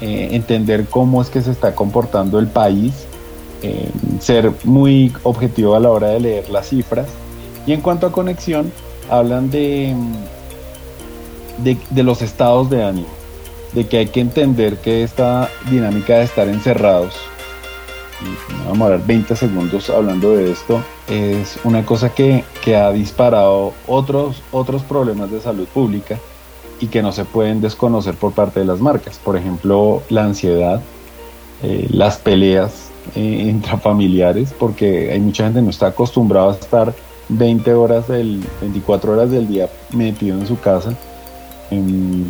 eh, 0.00 0.30
entender 0.32 0.86
cómo 0.88 1.20
es 1.20 1.28
que 1.28 1.42
se 1.42 1.50
está 1.50 1.74
comportando 1.74 2.38
el 2.38 2.46
país, 2.46 3.06
eh, 3.62 3.90
ser 4.20 4.52
muy 4.64 5.12
objetivo 5.24 5.74
a 5.74 5.80
la 5.80 5.90
hora 5.90 6.08
de 6.08 6.20
leer 6.20 6.48
las 6.48 6.68
cifras. 6.70 7.06
Y 7.66 7.72
en 7.72 7.82
cuanto 7.82 8.06
a 8.06 8.12
conexión, 8.12 8.72
hablan 9.10 9.50
de, 9.50 9.94
de 11.58 12.02
los 12.02 12.22
estados 12.22 12.70
de 12.70 12.82
ánimo, 12.82 13.17
de 13.72 13.86
que 13.86 13.98
hay 13.98 14.06
que 14.06 14.20
entender 14.20 14.78
que 14.78 15.02
esta 15.02 15.50
dinámica 15.70 16.18
de 16.18 16.24
estar 16.24 16.48
encerrados, 16.48 17.14
y 18.20 18.52
me 18.52 18.58
voy 18.58 18.66
a 18.66 18.72
demorar 18.72 19.06
20 19.06 19.36
segundos 19.36 19.90
hablando 19.90 20.36
de 20.36 20.50
esto, 20.50 20.82
es 21.08 21.58
una 21.64 21.84
cosa 21.84 22.10
que, 22.10 22.44
que 22.62 22.76
ha 22.76 22.90
disparado 22.92 23.72
otros, 23.86 24.42
otros 24.50 24.82
problemas 24.82 25.30
de 25.30 25.40
salud 25.40 25.66
pública 25.68 26.18
y 26.80 26.86
que 26.86 27.02
no 27.02 27.12
se 27.12 27.24
pueden 27.24 27.60
desconocer 27.60 28.14
por 28.14 28.32
parte 28.32 28.60
de 28.60 28.66
las 28.66 28.80
marcas. 28.80 29.18
Por 29.18 29.36
ejemplo, 29.36 30.02
la 30.08 30.24
ansiedad, 30.24 30.80
eh, 31.62 31.86
las 31.90 32.18
peleas 32.18 32.90
eh, 33.14 33.20
intrafamiliares, 33.20 34.52
porque 34.52 35.10
hay 35.12 35.20
mucha 35.20 35.44
gente 35.44 35.60
que 35.60 35.64
no 35.64 35.70
está 35.70 35.88
acostumbrada 35.88 36.52
a 36.52 36.54
estar 36.54 36.94
20 37.28 37.74
horas, 37.74 38.08
del, 38.08 38.42
24 38.60 39.12
horas 39.12 39.30
del 39.30 39.48
día 39.48 39.68
metido 39.92 40.38
en 40.38 40.46
su 40.46 40.58
casa. 40.58 40.94
Em, 41.70 42.24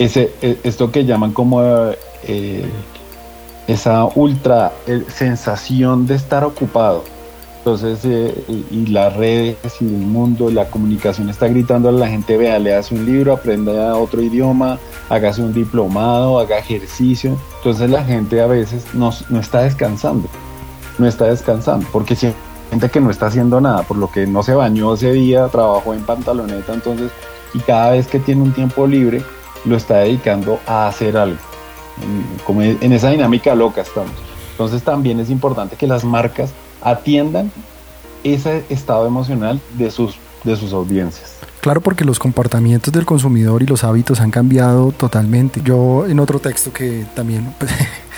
ese, 0.00 0.32
e- 0.40 0.58
esto 0.64 0.90
que 0.90 1.04
llaman 1.04 1.32
como 1.32 1.62
eh, 1.62 2.64
esa 3.68 4.06
ultra 4.06 4.72
eh, 4.86 5.04
sensación 5.14 6.06
de 6.06 6.14
estar 6.14 6.42
ocupado. 6.42 7.04
Entonces, 7.58 8.00
eh, 8.04 8.64
y, 8.70 8.86
las 8.86 9.14
redes 9.14 9.58
y 9.80 9.84
el 9.84 9.90
mundo, 9.90 10.50
la 10.50 10.70
comunicación 10.70 11.28
está 11.28 11.48
gritando 11.48 11.90
a 11.90 11.92
la 11.92 12.08
gente, 12.08 12.38
vea, 12.38 12.58
le 12.58 12.74
hace 12.74 12.94
un 12.94 13.04
libro, 13.04 13.34
aprenda 13.34 13.94
otro 13.96 14.22
idioma, 14.22 14.78
hágase 15.10 15.42
un 15.42 15.52
diplomado, 15.52 16.38
haga 16.38 16.58
ejercicio. 16.58 17.36
Entonces 17.58 17.90
la 17.90 18.02
gente 18.02 18.40
a 18.40 18.46
veces 18.46 18.86
no, 18.94 19.10
no 19.28 19.38
está 19.38 19.60
descansando, 19.60 20.28
no 20.98 21.06
está 21.06 21.26
descansando, 21.26 21.86
porque 21.92 22.16
siente 22.16 22.88
que 22.90 23.00
no 23.02 23.10
está 23.10 23.26
haciendo 23.26 23.60
nada, 23.60 23.82
por 23.82 23.98
lo 23.98 24.10
que 24.10 24.26
no 24.26 24.42
se 24.42 24.54
bañó 24.54 24.94
ese 24.94 25.12
día, 25.12 25.48
trabajó 25.48 25.92
en 25.92 26.00
pantaloneta, 26.00 26.72
entonces, 26.72 27.10
y 27.52 27.58
cada 27.58 27.90
vez 27.90 28.06
que 28.06 28.18
tiene 28.18 28.40
un 28.40 28.52
tiempo 28.52 28.86
libre, 28.86 29.22
lo 29.64 29.76
está 29.76 29.98
dedicando 29.98 30.60
a 30.66 30.88
hacer 30.88 31.16
algo. 31.16 31.38
Como 32.46 32.62
en 32.62 32.92
esa 32.92 33.10
dinámica 33.10 33.54
loca 33.54 33.82
estamos. 33.82 34.12
Entonces 34.52 34.82
también 34.82 35.20
es 35.20 35.30
importante 35.30 35.76
que 35.76 35.86
las 35.86 36.04
marcas 36.04 36.50
atiendan 36.82 37.50
ese 38.24 38.64
estado 38.68 39.06
emocional 39.06 39.60
de 39.78 39.90
sus, 39.90 40.16
de 40.44 40.56
sus 40.56 40.72
audiencias. 40.72 41.36
Claro, 41.60 41.80
porque 41.80 42.04
los 42.04 42.18
comportamientos 42.18 42.92
del 42.92 43.04
consumidor 43.04 43.62
y 43.62 43.66
los 43.66 43.84
hábitos 43.84 44.20
han 44.20 44.30
cambiado 44.30 44.92
totalmente. 44.92 45.60
Yo 45.62 46.06
en 46.06 46.20
otro 46.20 46.38
texto 46.38 46.72
que 46.72 47.06
también, 47.14 47.54
pues, 47.58 47.70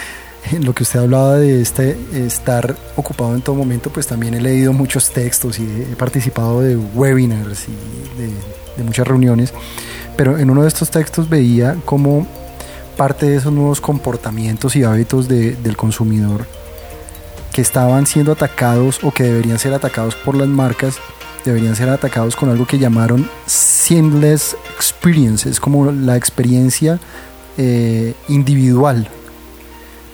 en 0.53 0.65
lo 0.65 0.75
que 0.75 0.85
usted 0.85 1.01
hablaba 1.01 1.37
de 1.37 1.61
este 1.61 1.97
estar 2.13 2.77
ocupado 2.97 3.35
en 3.35 3.43
todo 3.43 3.57
momento, 3.57 3.91
pues 3.91 4.07
también 4.07 4.35
he 4.35 4.41
leído 4.41 4.73
muchos 4.73 5.11
textos 5.11 5.59
y 5.59 5.87
he 5.93 5.97
participado 5.97 6.61
de 6.61 6.77
webinars 6.77 7.67
y 7.69 8.21
de, 8.21 8.29
de 8.77 8.85
muchas 8.85 9.07
reuniones. 9.07 9.53
Pero 10.17 10.39
en 10.39 10.51
uno 10.51 10.63
de 10.63 10.69
estos 10.69 10.91
textos 10.91 11.29
veía 11.29 11.77
cómo 11.85 12.27
parte 12.97 13.29
de 13.29 13.37
esos 13.37 13.53
nuevos 13.53 13.81
comportamientos 13.81 14.77
y 14.77 14.85
hábitos 14.85 15.27
de- 15.29 15.57
del 15.57 15.77
consumidor 15.77 16.47
que 17.53 17.61
estaban 17.63 18.07
siendo 18.07 18.33
atacados 18.33 19.01
o 19.03 19.11
que 19.13 19.25
deberían 19.25 19.59
ser 19.59 19.75
atacados 19.75 20.15
por 20.15 20.35
las 20.37 20.49
marcas 20.49 20.97
deberían 21.45 21.75
ser 21.75 21.89
atacados 21.89 22.37
con 22.37 22.49
algo 22.51 22.67
que 22.67 22.79
llamaron 22.79 23.29
seamless 23.47 24.57
experience, 24.77 25.49
es 25.49 25.59
como 25.59 25.91
la 25.91 26.17
experiencia 26.17 27.01
eh, 27.59 28.15
individual 28.29 29.09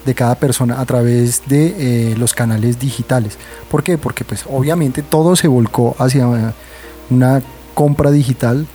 de 0.06 0.14
cada 0.14 0.36
persona 0.36 0.80
a 0.80 0.86
través 0.86 1.42
de 1.46 2.12
eh, 2.12 2.16
los 2.16 2.32
canales 2.32 2.78
digitales. 2.78 3.36
¿Por 3.70 3.82
qué? 3.82 3.98
Porque 3.98 4.24
pues 4.24 4.44
obviamente 4.48 5.02
todo 5.02 5.36
se 5.36 5.48
volcó 5.48 5.94
hacia 5.98 6.26
una 7.10 7.42
compra 7.78 8.10
digital, 8.10 8.66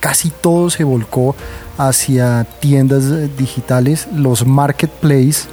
casi 0.00 0.30
todo 0.30 0.68
se 0.68 0.82
volcó 0.82 1.36
hacia 1.78 2.42
tiendas 2.58 3.36
digitales, 3.36 4.08
los 4.12 4.44
marketplaces, 4.44 5.46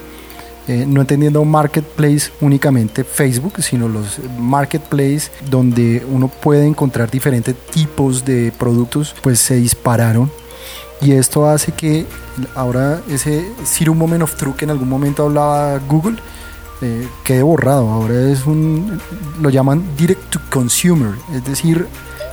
eh, 0.68 0.86
no 0.88 1.02
entendiendo 1.02 1.46
marketplace 1.46 2.32
únicamente 2.42 3.04
Facebook, 3.04 3.62
sino 3.62 3.88
los 3.88 4.18
marketplaces 4.40 5.32
donde 5.52 6.04
uno 6.10 6.30
puede 6.30 6.66
encontrar 6.66 7.12
diferentes 7.12 7.54
tipos 7.70 8.26
de 8.26 8.52
productos, 8.58 9.14
pues 9.22 9.38
se 9.38 9.58
dispararon. 9.58 10.32
Y 11.00 11.12
esto 11.12 11.48
hace 11.48 11.72
que 11.74 12.08
ahora 12.56 13.02
ese 13.08 13.46
Zero 13.66 13.94
Moment 13.94 14.24
of 14.24 14.36
Truth 14.36 14.56
que 14.56 14.66
en 14.66 14.72
algún 14.72 14.90
momento 14.90 15.28
hablaba 15.28 15.78
Google 15.88 16.18
eh, 16.82 17.08
quede 17.24 17.44
borrado. 17.44 17.88
Ahora 17.88 18.20
es 18.32 18.48
un, 18.48 19.00
lo 19.40 19.52
llaman 19.52 19.84
Direct 19.96 20.32
to 20.32 20.40
Consumer, 20.50 21.12
es 21.36 21.46
decir, 21.46 21.86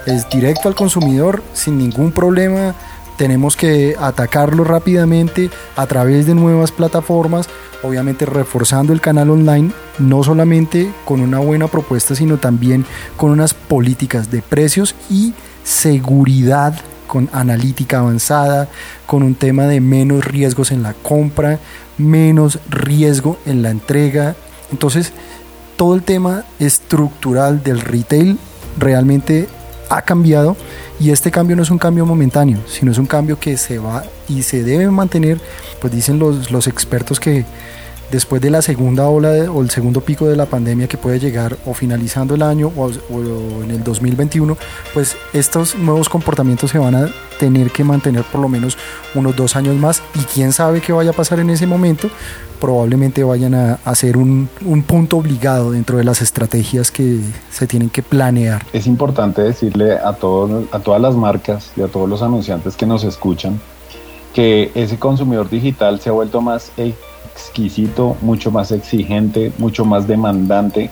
es 0.06 0.28
directo 0.30 0.68
al 0.68 0.74
consumidor 0.74 1.42
sin 1.52 1.78
ningún 1.78 2.12
problema. 2.12 2.74
Tenemos 3.16 3.56
que 3.56 3.96
atacarlo 3.98 4.64
rápidamente 4.64 5.50
a 5.74 5.86
través 5.86 6.26
de 6.26 6.34
nuevas 6.34 6.70
plataformas, 6.70 7.48
obviamente 7.82 8.26
reforzando 8.26 8.92
el 8.92 9.00
canal 9.00 9.30
online, 9.30 9.72
no 9.98 10.22
solamente 10.22 10.92
con 11.04 11.20
una 11.20 11.38
buena 11.38 11.66
propuesta, 11.68 12.14
sino 12.14 12.36
también 12.36 12.84
con 13.16 13.30
unas 13.30 13.54
políticas 13.54 14.30
de 14.30 14.42
precios 14.42 14.94
y 15.10 15.34
seguridad 15.64 16.74
con 17.06 17.30
analítica 17.32 18.00
avanzada, 18.00 18.68
con 19.06 19.22
un 19.22 19.34
tema 19.34 19.64
de 19.64 19.80
menos 19.80 20.24
riesgos 20.24 20.70
en 20.70 20.82
la 20.82 20.92
compra, 20.92 21.58
menos 21.98 22.58
riesgo 22.68 23.38
en 23.46 23.62
la 23.62 23.70
entrega. 23.70 24.34
Entonces, 24.70 25.12
todo 25.76 25.94
el 25.94 26.02
tema 26.02 26.44
estructural 26.58 27.62
del 27.62 27.80
retail 27.80 28.38
realmente 28.78 29.48
ha 29.88 30.02
cambiado 30.02 30.56
y 30.98 31.10
este 31.10 31.30
cambio 31.30 31.56
no 31.56 31.62
es 31.62 31.70
un 31.70 31.78
cambio 31.78 32.06
momentáneo, 32.06 32.58
sino 32.66 32.90
es 32.90 32.98
un 32.98 33.06
cambio 33.06 33.38
que 33.38 33.56
se 33.56 33.78
va 33.78 34.04
y 34.28 34.42
se 34.42 34.62
debe 34.62 34.90
mantener, 34.90 35.40
pues 35.80 35.92
dicen 35.92 36.18
los, 36.18 36.50
los 36.50 36.66
expertos 36.66 37.20
que 37.20 37.44
después 38.10 38.40
de 38.40 38.50
la 38.50 38.62
segunda 38.62 39.08
ola 39.08 39.50
o 39.50 39.62
el 39.62 39.70
segundo 39.70 40.00
pico 40.00 40.26
de 40.26 40.36
la 40.36 40.46
pandemia 40.46 40.86
que 40.86 40.96
puede 40.96 41.18
llegar 41.18 41.56
o 41.66 41.74
finalizando 41.74 42.34
el 42.34 42.42
año 42.42 42.72
o, 42.76 42.90
en 43.62 43.70
el 43.70 43.82
2021, 43.82 44.56
pues 44.94 45.16
estos 45.32 45.76
nuevos 45.76 46.08
comportamientos 46.08 46.70
se 46.70 46.78
van 46.78 46.94
a 46.94 47.08
tener 47.38 47.70
que 47.70 47.84
mantener 47.84 48.24
por 48.24 48.40
lo 48.40 48.48
menos 48.48 48.78
unos 49.14 49.36
dos 49.36 49.56
años 49.56 49.76
más 49.76 50.02
y 50.14 50.20
quién 50.20 50.52
sabe 50.52 50.80
qué 50.80 50.92
vaya 50.92 51.10
a 51.10 51.12
pasar 51.12 51.40
en 51.40 51.50
ese 51.50 51.66
momento, 51.66 52.08
probablemente 52.60 53.22
vayan 53.24 53.54
a, 53.54 53.78
a 53.84 53.94
ser 53.94 54.16
un, 54.16 54.48
un 54.64 54.82
punto 54.82 55.18
obligado 55.18 55.72
dentro 55.72 55.98
de 55.98 56.04
las 56.04 56.22
estrategias 56.22 56.90
que 56.90 57.20
se 57.50 57.66
tienen 57.66 57.90
que 57.90 58.02
planear. 58.02 58.64
Es 58.72 58.86
importante 58.86 59.42
decirle 59.42 59.94
a, 59.94 60.14
todos, 60.14 60.64
a 60.72 60.78
todas 60.78 61.00
las 61.00 61.14
marcas 61.14 61.72
y 61.76 61.82
a 61.82 61.88
todos 61.88 62.08
los 62.08 62.22
anunciantes 62.22 62.76
que 62.76 62.86
nos 62.86 63.04
escuchan 63.04 63.60
que 64.36 64.70
ese 64.74 64.98
consumidor 64.98 65.48
digital 65.48 65.98
se 65.98 66.10
ha 66.10 66.12
vuelto 66.12 66.42
más 66.42 66.70
exquisito, 67.36 68.16
mucho 68.22 68.50
más 68.50 68.72
exigente, 68.72 69.52
mucho 69.58 69.84
más 69.84 70.08
demandante 70.08 70.90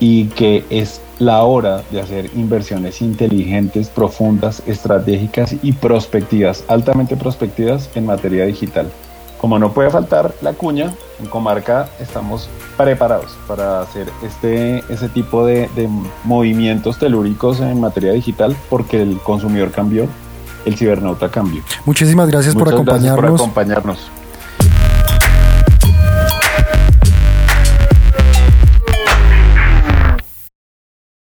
y 0.00 0.26
que 0.26 0.64
es 0.68 1.00
la 1.18 1.42
hora 1.44 1.82
de 1.90 2.00
hacer 2.00 2.30
inversiones 2.34 3.00
inteligentes, 3.00 3.88
profundas, 3.88 4.62
estratégicas 4.66 5.54
y 5.62 5.72
prospectivas, 5.72 6.64
altamente 6.68 7.16
prospectivas 7.16 7.88
en 7.94 8.04
materia 8.04 8.44
digital. 8.44 8.90
Como 9.40 9.58
no 9.58 9.72
puede 9.72 9.90
faltar 9.90 10.34
la 10.42 10.52
cuña, 10.52 10.94
en 11.20 11.26
Comarca 11.26 11.88
estamos 12.00 12.48
preparados 12.76 13.36
para 13.46 13.80
hacer 13.80 14.08
este, 14.22 14.82
ese 14.92 15.08
tipo 15.08 15.46
de, 15.46 15.70
de 15.76 15.88
movimientos 16.24 16.98
telúricos 16.98 17.60
en 17.60 17.80
materia 17.80 18.12
digital 18.12 18.56
porque 18.68 19.00
el 19.00 19.18
consumidor 19.18 19.70
cambió, 19.70 20.08
el 20.66 20.76
cibernauta 20.76 21.30
cambió. 21.30 21.62
Muchísimas 21.86 22.28
gracias 22.28 22.54
por 22.54 22.68
gracias 22.84 23.14
por 23.14 23.26
acompañarnos. 23.26 24.10